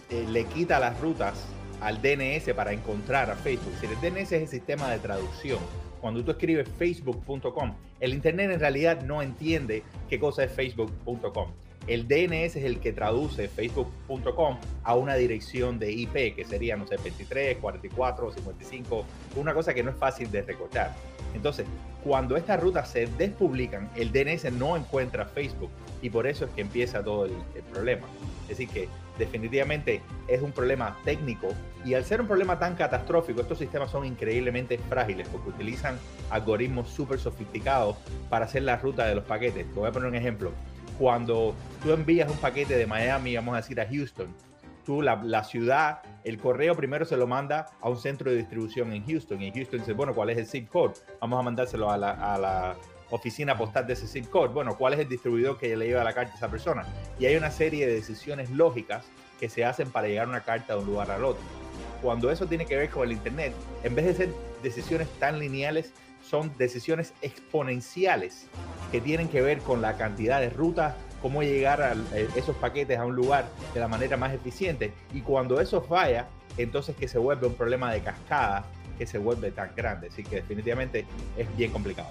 [0.09, 1.45] eh, le quita las rutas
[1.81, 3.73] al DNS para encontrar a Facebook.
[3.79, 5.59] Si el DNS es el sistema de traducción.
[5.99, 11.51] Cuando tú escribes facebook.com, el Internet en realidad no entiende qué cosa es facebook.com.
[11.87, 16.85] El DNS es el que traduce facebook.com a una dirección de IP, que sería, no
[16.85, 20.95] sé, 23, 44, 55, una cosa que no es fácil de recordar.
[21.33, 21.65] Entonces,
[22.03, 26.61] cuando estas rutas se despublican, el DNS no encuentra Facebook y por eso es que
[26.61, 28.07] empieza todo el, el problema.
[28.43, 28.87] Es decir, que
[29.17, 31.49] definitivamente es un problema técnico
[31.83, 35.97] y al ser un problema tan catastrófico, estos sistemas son increíblemente frágiles porque utilizan
[36.29, 37.97] algoritmos súper sofisticados
[38.29, 39.65] para hacer la ruta de los paquetes.
[39.67, 40.51] Te voy a poner un ejemplo
[40.97, 44.27] cuando tú envías un paquete de Miami, vamos a decir, a Houston,
[44.85, 49.05] tú, la, ciudad, el correo primero se lo manda a un centro de distribución en
[49.05, 49.41] Houston.
[49.41, 50.93] Y Houston dice, bueno, ¿cuál es el zip code?
[51.19, 52.75] Vamos a mandárselo a la,
[53.11, 54.31] oficina postal de ese zip.
[54.31, 56.85] Bueno, ¿cuál es el distribuidor que le lleva la carta a esa persona?
[57.19, 59.05] Y hay una serie de decisiones lógicas
[59.39, 61.43] que se hacen para llegar una carta de un lugar al otro.
[62.01, 64.29] Cuando eso tiene que ver con el Internet, en vez de ser
[64.63, 65.93] decisiones tan lineales,
[66.27, 68.47] son decisiones exponenciales
[68.91, 72.97] que tienen que ver con la cantidad de rutas, cómo llegar a eh, esos paquetes
[72.97, 74.93] a un lugar de la manera más eficiente.
[75.13, 78.65] Y cuando eso falla, entonces que se vuelve un problema de cascada
[78.97, 80.07] que se vuelve tan grande.
[80.07, 81.05] Así que definitivamente
[81.37, 82.09] es bien complicado.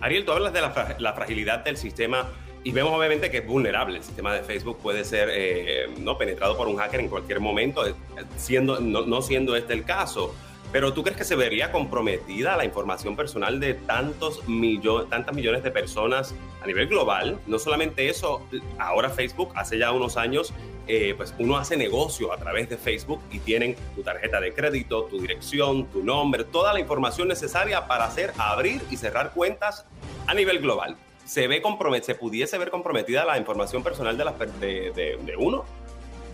[0.00, 2.28] Ariel, tú hablas de la, fragilidad del sistema
[2.64, 3.98] y vemos obviamente que es vulnerable.
[3.98, 7.86] El sistema de Facebook puede ser eh, no penetrado por un hacker en cualquier momento,
[7.86, 7.94] eh,
[8.36, 10.34] siendo, no siendo este el caso.
[10.70, 15.62] Pero ¿tú crees que se vería comprometida la información personal de tantos millones, tantas millones
[15.62, 17.38] de personas a nivel global?
[17.46, 18.46] No solamente eso,
[18.78, 20.52] ahora Facebook, hace ya unos años,
[20.86, 25.04] eh, pues uno hace negocio a través de Facebook y tienen tu tarjeta de crédito,
[25.04, 29.86] tu dirección, tu nombre, toda la información necesaria para hacer, abrir y cerrar cuentas
[30.26, 30.96] a nivel global.
[31.24, 31.62] ¿Se, ve
[32.02, 35.64] se pudiese ver comprometida la información personal de, las, de, de uno?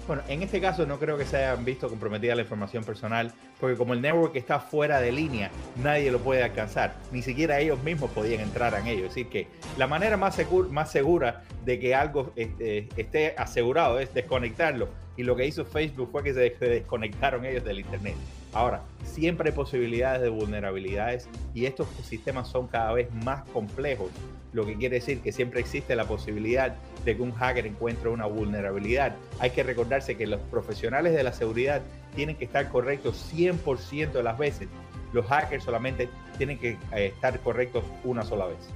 [0.07, 3.77] Bueno, en este caso no creo que se hayan visto comprometida la información personal, porque
[3.77, 5.51] como el network está fuera de línea,
[5.83, 6.95] nadie lo puede alcanzar.
[7.11, 9.07] Ni siquiera ellos mismos podían entrar en ello.
[9.07, 10.39] Es decir, que la manera más,
[10.71, 14.89] más segura de que algo este, esté asegurado es desconectarlo.
[15.17, 18.15] Y lo que hizo Facebook fue que se desconectaron ellos del Internet.
[18.55, 24.11] Ahora, siempre hay posibilidades de vulnerabilidades y estos sistemas son cada vez más complejos,
[24.53, 28.27] lo que quiere decir que siempre existe la posibilidad de que un hacker encuentre una
[28.27, 29.17] vulnerabilidad.
[29.41, 31.83] Hay que recordarse que los profesionales de la seguridad
[32.15, 34.69] tienen que estar correctos 100% de las veces.
[35.13, 38.71] Los hackers solamente tienen que eh, estar correctos una sola vez.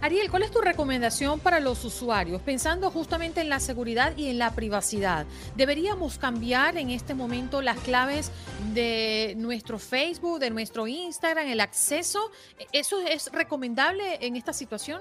[0.00, 2.40] Ariel, ¿cuál es tu recomendación para los usuarios?
[2.42, 5.26] Pensando justamente en la seguridad y en la privacidad.
[5.56, 8.30] ¿Deberíamos cambiar en este momento las claves
[8.74, 12.30] de nuestro Facebook, de nuestro Instagram, el acceso?
[12.72, 15.00] ¿Eso es recomendable en esta situación?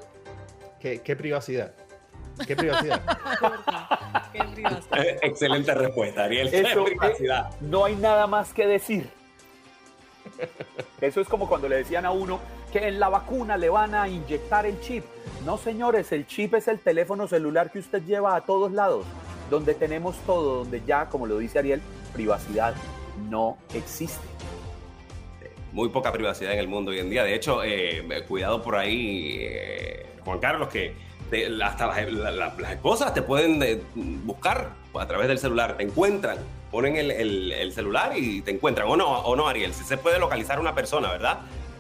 [0.80, 1.74] ¿Qué, privacidad?
[2.46, 3.02] ¿Qué privacidad?
[4.32, 5.18] Qué privacidad.
[5.22, 6.50] Excelente respuesta, Ariel.
[6.50, 7.52] ¿Qué Eso, privacidad?
[7.52, 9.10] eh, no hay nada más que decir.
[11.02, 12.40] Eso es como cuando le decían a uno
[12.72, 15.04] que en la vacuna le van a inyectar el chip.
[15.46, 19.06] No, señores, el chip es el teléfono celular que usted lleva a todos lados,
[19.50, 21.82] donde tenemos todo, donde ya, como lo dice Ariel,
[22.14, 22.74] privacidad
[23.30, 24.22] no existe.
[25.74, 27.24] muy poca privacidad en el mundo hoy en día.
[27.24, 30.96] De hecho, eh, cuidado por ahí, eh, Juan Carlos, que
[31.64, 35.84] hasta las, la- la- las esposas te pueden eh, buscar a través del celular, te
[35.84, 36.38] encuentran,
[36.72, 38.88] ponen el, el- el celular y te encuentran.
[38.88, 41.40] O no, o no, Ariel, si se puede localizar una persona, ¿verdad?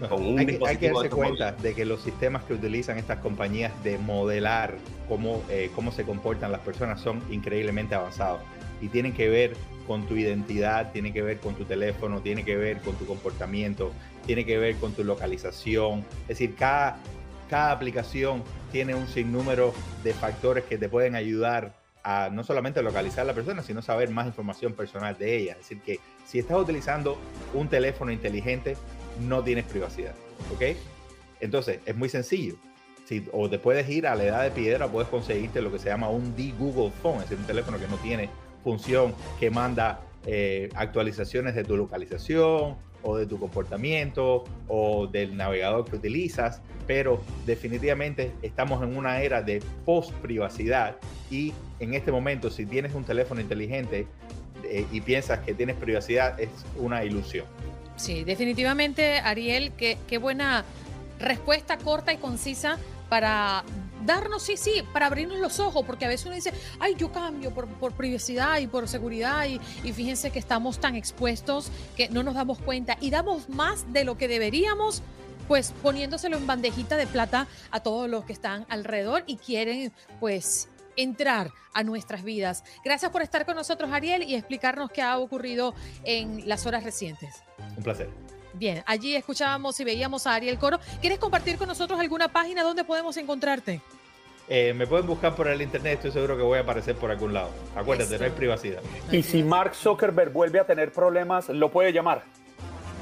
[0.09, 2.97] Con un hay, que, hay que dispositivo darse cuenta de que los sistemas que utilizan
[2.97, 4.75] estas compañías de modelar
[5.07, 8.41] cómo, eh, cómo se comportan las personas son increíblemente avanzados
[8.81, 9.55] y tienen que ver
[9.87, 13.91] con tu identidad, tiene que ver con tu teléfono, tiene que ver con tu comportamiento,
[14.25, 16.05] tiene que ver con tu localización.
[16.23, 16.97] Es decir, cada,
[17.49, 19.73] cada aplicación tiene un sinnúmero
[20.03, 21.73] de factores que te pueden ayudar
[22.03, 25.51] a no solamente localizar a la persona, sino saber más información personal de ella.
[25.53, 27.17] Es decir, que si estás utilizando
[27.53, 28.77] un teléfono inteligente,
[29.21, 30.13] no tienes privacidad.
[30.53, 30.77] ¿Ok?
[31.39, 32.55] Entonces, es muy sencillo.
[33.31, 36.09] O te puedes ir a la edad de piedra, puedes conseguirte lo que se llama
[36.09, 38.29] un D-Google Phone, es decir, un teléfono que no tiene
[38.63, 45.85] función, que manda eh, actualizaciones de tu localización o de tu comportamiento o del navegador
[45.85, 50.97] que utilizas, pero definitivamente estamos en una era de post-privacidad
[51.31, 54.07] y en este momento si tienes un teléfono inteligente
[54.65, 57.45] eh, y piensas que tienes privacidad es una ilusión.
[57.97, 60.63] Sí, definitivamente, Ariel, qué, qué buena
[61.19, 62.77] respuesta corta y concisa
[63.09, 63.63] para
[64.05, 67.51] darnos, sí, sí, para abrirnos los ojos, porque a veces uno dice, ay, yo cambio
[67.51, 72.21] por, por privacidad y por seguridad, y, y fíjense que estamos tan expuestos que no
[72.21, 75.01] nos damos cuenta y damos más de lo que deberíamos,
[75.47, 80.69] pues poniéndoselo en bandejita de plata a todos los que están alrededor y quieren, pues,
[80.97, 82.63] entrar a nuestras vidas.
[82.83, 85.73] Gracias por estar con nosotros, Ariel, y explicarnos qué ha ocurrido
[86.03, 87.43] en las horas recientes.
[87.77, 88.09] Un placer.
[88.53, 90.79] Bien, allí escuchábamos y veíamos a Ariel Coro.
[90.99, 93.81] ¿Quieres compartir con nosotros alguna página donde podemos encontrarte?
[94.49, 97.33] Eh, me pueden buscar por el internet, estoy seguro que voy a aparecer por algún
[97.33, 97.49] lado.
[97.75, 98.23] Acuérdate, Eso.
[98.23, 98.81] no hay privacidad.
[99.11, 102.23] Y si Mark Zuckerberg vuelve a tener problemas, lo puede llamar.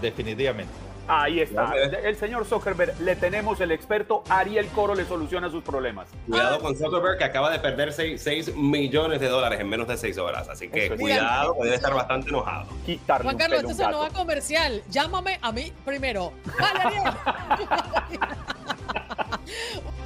[0.02, 0.85] Definitivamente.
[1.08, 1.74] Ahí está.
[1.76, 6.08] El señor Zuckerberg, le tenemos el experto Ariel Coro, le soluciona sus problemas.
[6.28, 10.18] Cuidado con Zuckerberg, que acaba de perder 6, millones de dólares en menos de 6
[10.18, 10.50] horas.
[10.50, 11.00] Así que es.
[11.00, 12.68] cuidado, debe estar bastante enojado.
[12.86, 14.14] Quitarle Juan un Carlos, pelo a un entonces no gato.
[14.14, 14.84] va comercial.
[14.90, 16.34] Llámame a mí primero.
[16.60, 17.04] Vale, Ariel.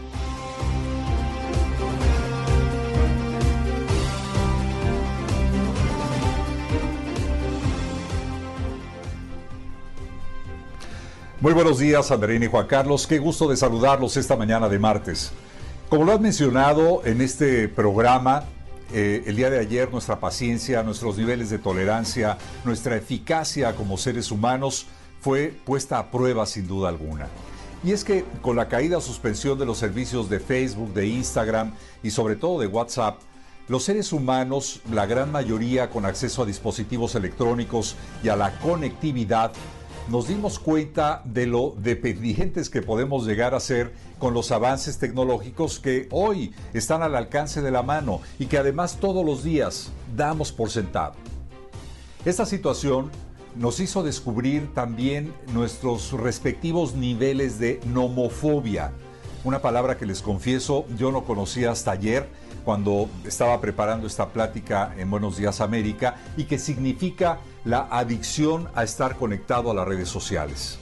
[11.42, 13.08] Muy buenos días, Andreina y Juan Carlos.
[13.08, 15.32] Qué gusto de saludarlos esta mañana de martes.
[15.88, 18.44] Como lo han mencionado en este programa,
[18.92, 24.32] eh, el día de ayer nuestra paciencia, nuestros niveles de tolerancia, nuestra eficacia como seres
[24.32, 24.88] humanos
[25.22, 27.30] fue puesta a prueba sin duda alguna.
[27.86, 31.74] Y es que con la caída o suspensión de los servicios de Facebook, de Instagram
[32.04, 33.22] y sobre todo de WhatsApp,
[33.70, 39.54] los seres humanos, la gran mayoría con acceso a dispositivos electrónicos y a la conectividad,
[40.10, 45.80] nos dimos cuenta de lo dependientes que podemos llegar a ser con los avances tecnológicos
[45.80, 50.52] que hoy están al alcance de la mano y que además todos los días damos
[50.52, 51.14] por sentado.
[52.26, 53.12] Esta situación
[53.56, 58.92] nos hizo descubrir también nuestros respectivos niveles de nomofobia,
[59.44, 62.28] una palabra que les confieso yo no conocía hasta ayer
[62.66, 68.84] cuando estaba preparando esta plática en Buenos Días América y que significa la adicción a
[68.84, 70.80] estar conectado a las redes sociales.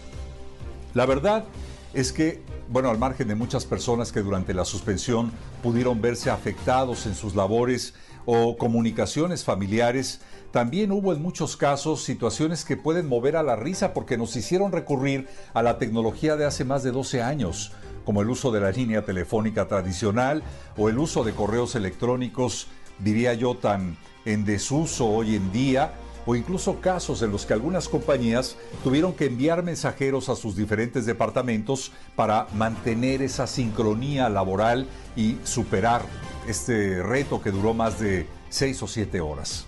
[0.94, 1.46] La verdad
[1.94, 5.32] es que, bueno, al margen de muchas personas que durante la suspensión
[5.64, 7.94] pudieron verse afectados en sus labores
[8.26, 10.22] o comunicaciones familiares,
[10.52, 14.72] también hubo en muchos casos situaciones que pueden mover a la risa porque nos hicieron
[14.72, 17.72] recurrir a la tecnología de hace más de 12 años,
[18.06, 20.44] como el uso de la línea telefónica tradicional
[20.78, 22.68] o el uso de correos electrónicos,
[23.00, 25.94] diría yo, tan en desuso hoy en día,
[26.28, 31.06] o incluso casos en los que algunas compañías tuvieron que enviar mensajeros a sus diferentes
[31.06, 36.02] departamentos para mantener esa sincronía laboral y superar
[36.46, 39.66] este reto que duró más de seis o siete horas.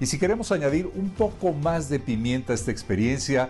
[0.00, 3.48] Y si queremos añadir un poco más de pimienta a esta experiencia,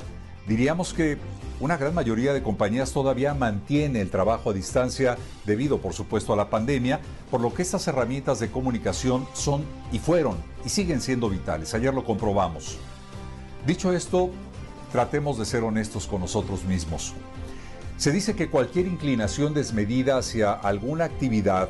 [0.49, 1.19] diríamos que
[1.61, 6.37] una gran mayoría de compañías todavía mantiene el trabajo a distancia debido, por supuesto, a
[6.37, 11.29] la pandemia, por lo que estas herramientas de comunicación son y fueron y siguen siendo
[11.29, 11.75] vitales.
[11.75, 12.79] Ayer lo comprobamos.
[13.67, 14.31] Dicho esto,
[14.93, 17.13] tratemos de ser honestos con nosotros mismos.
[17.97, 21.69] Se dice que cualquier inclinación desmedida hacia alguna actividad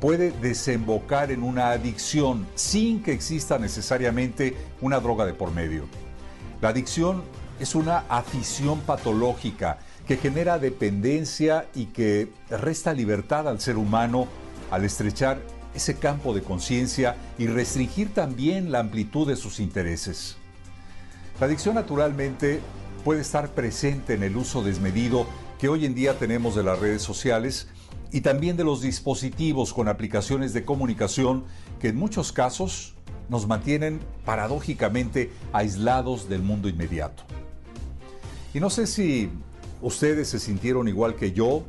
[0.00, 5.84] puede desembocar en una adicción sin que exista necesariamente una droga de por medio.
[6.60, 7.22] La adicción
[7.60, 14.26] es una afición patológica que genera dependencia y que resta libertad al ser humano
[14.70, 15.40] al estrechar
[15.74, 20.36] ese campo de conciencia y restringir también la amplitud de sus intereses.
[21.40, 22.60] La adicción naturalmente
[23.04, 25.26] puede estar presente en el uso desmedido
[25.58, 27.68] que hoy en día tenemos de las redes sociales
[28.12, 31.44] y también de los dispositivos con aplicaciones de comunicación
[31.80, 32.94] que en muchos casos
[33.28, 37.24] nos mantienen paradójicamente aislados del mundo inmediato.
[38.54, 39.30] Y no sé si
[39.82, 41.64] ustedes se sintieron igual que yo,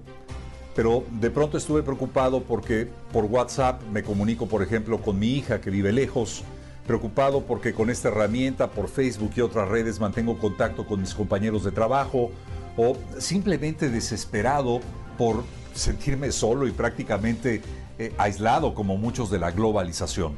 [0.76, 5.60] pero de pronto estuve preocupado porque por WhatsApp me comunico, por ejemplo, con mi hija
[5.60, 6.44] que vive lejos,
[6.88, 11.64] preocupado porque con esta herramienta, por Facebook y otras redes, mantengo contacto con mis compañeros
[11.64, 12.32] de trabajo,
[12.78, 14.80] o simplemente desesperado
[15.18, 17.62] por sentirme solo y prácticamente
[17.98, 20.34] eh, aislado como muchos de la globalización.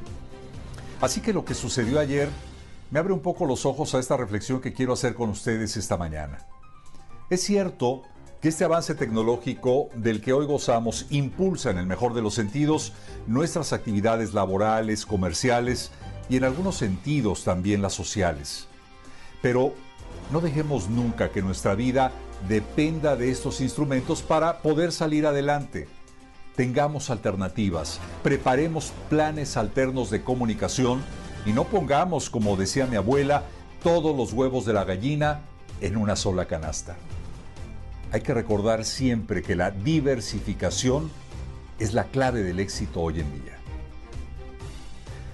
[1.02, 2.30] Así que lo que sucedió ayer
[2.92, 5.98] me abre un poco los ojos a esta reflexión que quiero hacer con ustedes esta
[5.98, 6.46] mañana.
[7.30, 8.04] Es cierto
[8.42, 12.92] que este avance tecnológico del que hoy gozamos impulsa en el mejor de los sentidos
[13.28, 15.92] nuestras actividades laborales, comerciales
[16.30, 18.68] y en algunos sentidos también las sociales.
[19.42, 19.74] Pero
[20.32, 22.12] no dejemos nunca que nuestra vida
[22.50, 25.88] dependa de estos instrumentos para poder salir adelante.
[26.58, 31.02] Tengamos alternativas, preparemos planes alternos de comunicación
[31.46, 33.44] y no pongamos, como decía mi abuela,
[33.84, 35.42] todos los huevos de la gallina
[35.82, 36.96] en una sola canasta.
[38.12, 41.10] Hay que recordar siempre que la diversificación
[41.80, 43.58] es la clave del éxito hoy en día.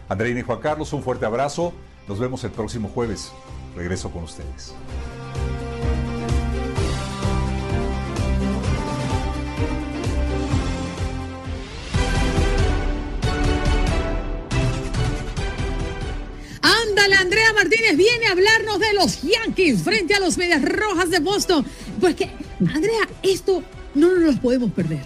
[0.09, 1.73] Andreina y Juan Carlos, un fuerte abrazo.
[2.07, 3.31] Nos vemos el próximo jueves.
[3.75, 4.73] Regreso con ustedes.
[17.57, 21.65] Martínez viene a hablarnos de los Yankees frente a los Medias Rojas de Boston.
[21.99, 22.29] Pues que,
[22.59, 23.63] Andrea, esto
[23.95, 24.99] no nos lo podemos perder.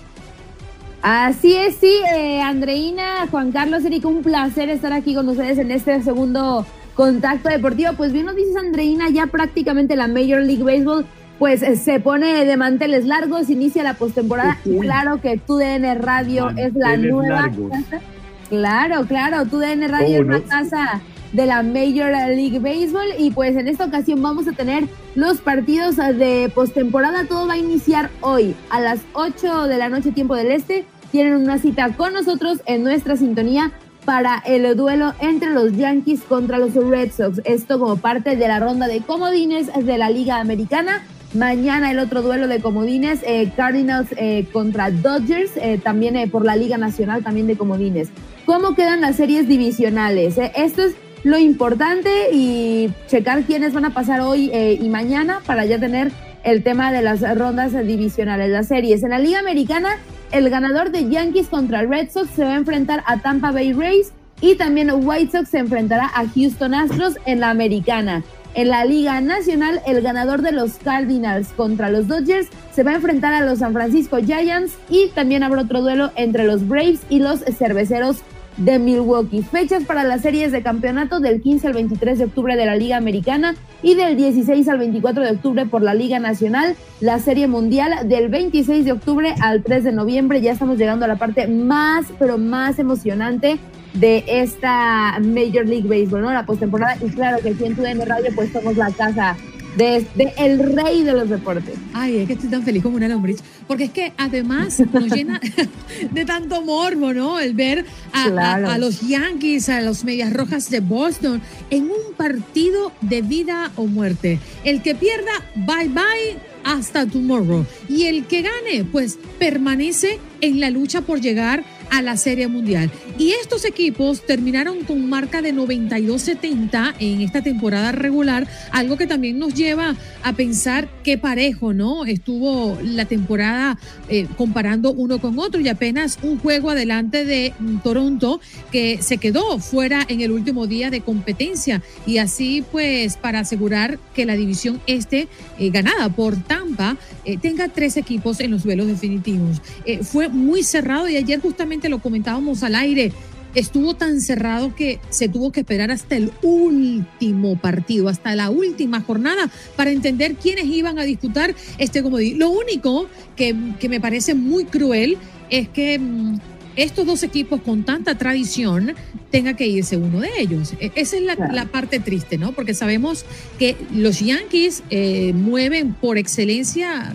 [1.02, 5.72] Así es, sí, eh, Andreina, Juan Carlos, Erika, un placer estar aquí con ustedes en
[5.72, 7.94] este segundo contacto deportivo.
[7.94, 11.06] Pues bien nos dices, Andreina, ya prácticamente la Major League Baseball
[11.40, 14.60] pues eh, se pone de manteles largos, inicia la postemporada.
[14.82, 18.02] Claro que TUDN Radio es la nueva casa.
[18.50, 21.02] Claro, claro, TUDN Radio es la casa
[21.34, 25.96] de la Major League Baseball y pues en esta ocasión vamos a tener los partidos
[25.96, 27.26] de postemporada.
[27.26, 30.86] Todo va a iniciar hoy a las 8 de la noche tiempo del este.
[31.12, 33.72] Tienen una cita con nosotros en nuestra sintonía
[34.06, 37.42] para el duelo entre los Yankees contra los Red Sox.
[37.46, 41.04] Esto como parte de la ronda de comodines de la Liga Americana.
[41.34, 46.58] Mañana el otro duelo de comodines, eh, Cardinals eh, contra Dodgers, eh, también por la
[46.58, 48.10] Liga Nacional, también de comodines.
[48.46, 50.38] ¿Cómo quedan las series divisionales?
[50.38, 55.80] Esto es lo importante y checar quiénes van a pasar hoy y mañana para ya
[55.80, 56.12] tener
[56.44, 59.04] el tema de las rondas divisionales, las series.
[59.04, 59.98] En la Liga Americana,
[60.32, 64.12] el ganador de Yankees contra Red Sox se va a enfrentar a Tampa Bay Rays
[64.40, 68.24] y también White Sox se enfrentará a Houston Astros en la Americana.
[68.54, 72.96] En la Liga Nacional, el ganador de los Cardinals contra los Dodgers se va a
[72.96, 77.20] enfrentar a los San Francisco Giants y también habrá otro duelo entre los Braves y
[77.20, 78.18] los Cerveceros
[78.58, 79.42] de Milwaukee.
[79.42, 82.98] Fechas para las series de campeonato del 15 al 23 de octubre de la Liga
[82.98, 86.76] Americana y del 16 al 24 de octubre por la Liga Nacional.
[87.00, 90.42] La Serie Mundial del 26 de octubre al 3 de noviembre.
[90.42, 93.58] Ya estamos llegando a la parte más, pero más emocionante
[93.94, 96.32] de esta Major League Baseball, ¿no?
[96.32, 96.96] La postemporada.
[97.02, 99.36] Y claro que aquí en TUDN Radio pues somos la casa
[99.78, 100.06] de,
[100.38, 101.76] el rey de los deportes.
[101.94, 105.40] Ay, es que estoy tan feliz como una lombriz, porque es que además nos llena
[106.12, 107.40] de tanto morbo, ¿no?
[107.40, 112.92] El ver a, a, los Yankees, a los Medias Rojas de Boston en un partido
[113.02, 114.40] de vida o muerte.
[114.64, 117.66] El que pierda, bye bye, hasta tomorrow.
[117.90, 122.90] Y el que gane, pues permanece en la lucha por llegar a la Serie Mundial.
[123.20, 129.38] Y estos equipos terminaron con marca de 92-70 en esta temporada regular, algo que también
[129.38, 132.06] nos lleva a pensar qué parejo, ¿no?
[132.06, 133.78] Estuvo la temporada
[134.08, 138.40] eh, comparando uno con otro y apenas un juego adelante de Toronto
[138.72, 144.00] que se quedó fuera en el último día de competencia y así pues para asegurar
[144.16, 145.28] que la división este
[145.60, 149.62] eh, ganada por Tampa eh, tenga tres equipos en los duelos definitivos.
[150.04, 153.12] fue muy cerrado y ayer justamente lo comentábamos al aire,
[153.56, 159.02] estuvo tan cerrado que se tuvo que esperar hasta el último partido, hasta la última
[159.02, 162.40] jornada, para entender quiénes iban a disputar este comodín.
[162.40, 165.18] Lo único que, que me parece muy cruel
[165.50, 166.38] es que mm,
[166.78, 168.94] estos dos equipos con tanta tradición
[169.30, 170.74] tenga que irse uno de ellos.
[170.80, 171.54] E- Esa es la, Claro.
[171.54, 172.54] la parte triste, ¿no?
[172.54, 173.26] Porque sabemos
[173.60, 177.14] que los Yankees eh, mueven por excelencia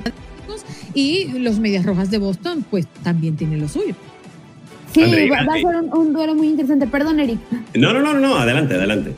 [0.92, 3.94] y los Medias Rojas de Boston pues también tienen lo suyo.
[5.04, 6.86] Sí, va, va a ser un, un duelo muy interesante.
[6.86, 7.38] Perdón, Eric.
[7.74, 9.14] No, no, no, no, adelante, adelante.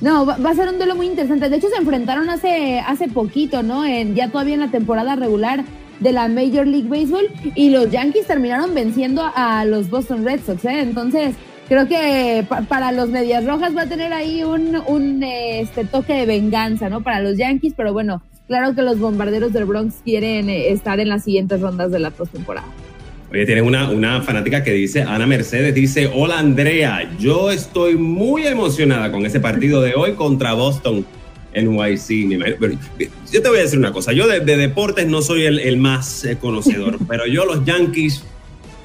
[0.00, 1.48] No, va, va a ser un duelo muy interesante.
[1.48, 3.84] De hecho, se enfrentaron hace, hace poquito, ¿no?
[3.84, 5.64] En, ya todavía en la temporada regular
[6.00, 10.64] de la Major League Baseball y los Yankees terminaron venciendo a los Boston Red Sox,
[10.64, 10.80] ¿eh?
[10.80, 11.34] Entonces,
[11.68, 16.12] creo que pa- para los Medias Rojas va a tener ahí un, un este, toque
[16.14, 17.00] de venganza, ¿no?
[17.02, 21.08] Para los Yankees, pero bueno, claro que los bombarderos del Bronx quieren eh, estar en
[21.08, 22.66] las siguientes rondas de la postemporada.
[23.34, 28.46] Oye, tienes una, una fanática que dice, Ana Mercedes dice, hola Andrea, yo estoy muy
[28.46, 31.04] emocionada con ese partido de hoy contra Boston
[32.32, 32.74] imagino- pero
[33.32, 35.76] yo te voy a decir una cosa, yo de, de deportes no soy el, el
[35.78, 38.22] más eh, conocedor, pero yo los Yankees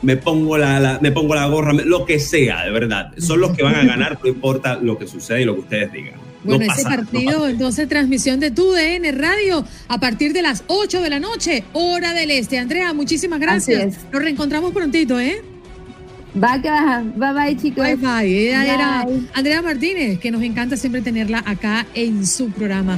[0.02, 3.12] me pongo la, la- me pongo la gorra, lo que sea, de verdad.
[3.20, 5.92] Son los que van a ganar, no importa lo que suceda y lo que ustedes
[5.92, 6.14] digan.
[6.44, 7.50] No Bueno, ese pasa- no partido, pasa.
[7.50, 12.14] entonces, transmisión de tu DN Radio a partir de las 8 de la noche, hora
[12.14, 12.58] del este.
[12.58, 13.98] Andrea, muchísimas gracias.
[14.12, 15.42] Nos reencontramos prontito, ¿eh?
[16.42, 17.02] Va que va.
[17.16, 17.84] Bye bye, chicos.
[17.84, 18.48] Bye bye.
[18.50, 19.28] Ella era Bye.
[19.34, 22.98] Andrea Martínez, que nos encanta siempre tenerla acá en su programa.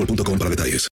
[0.00, 0.88] boostmobile.com para detalles.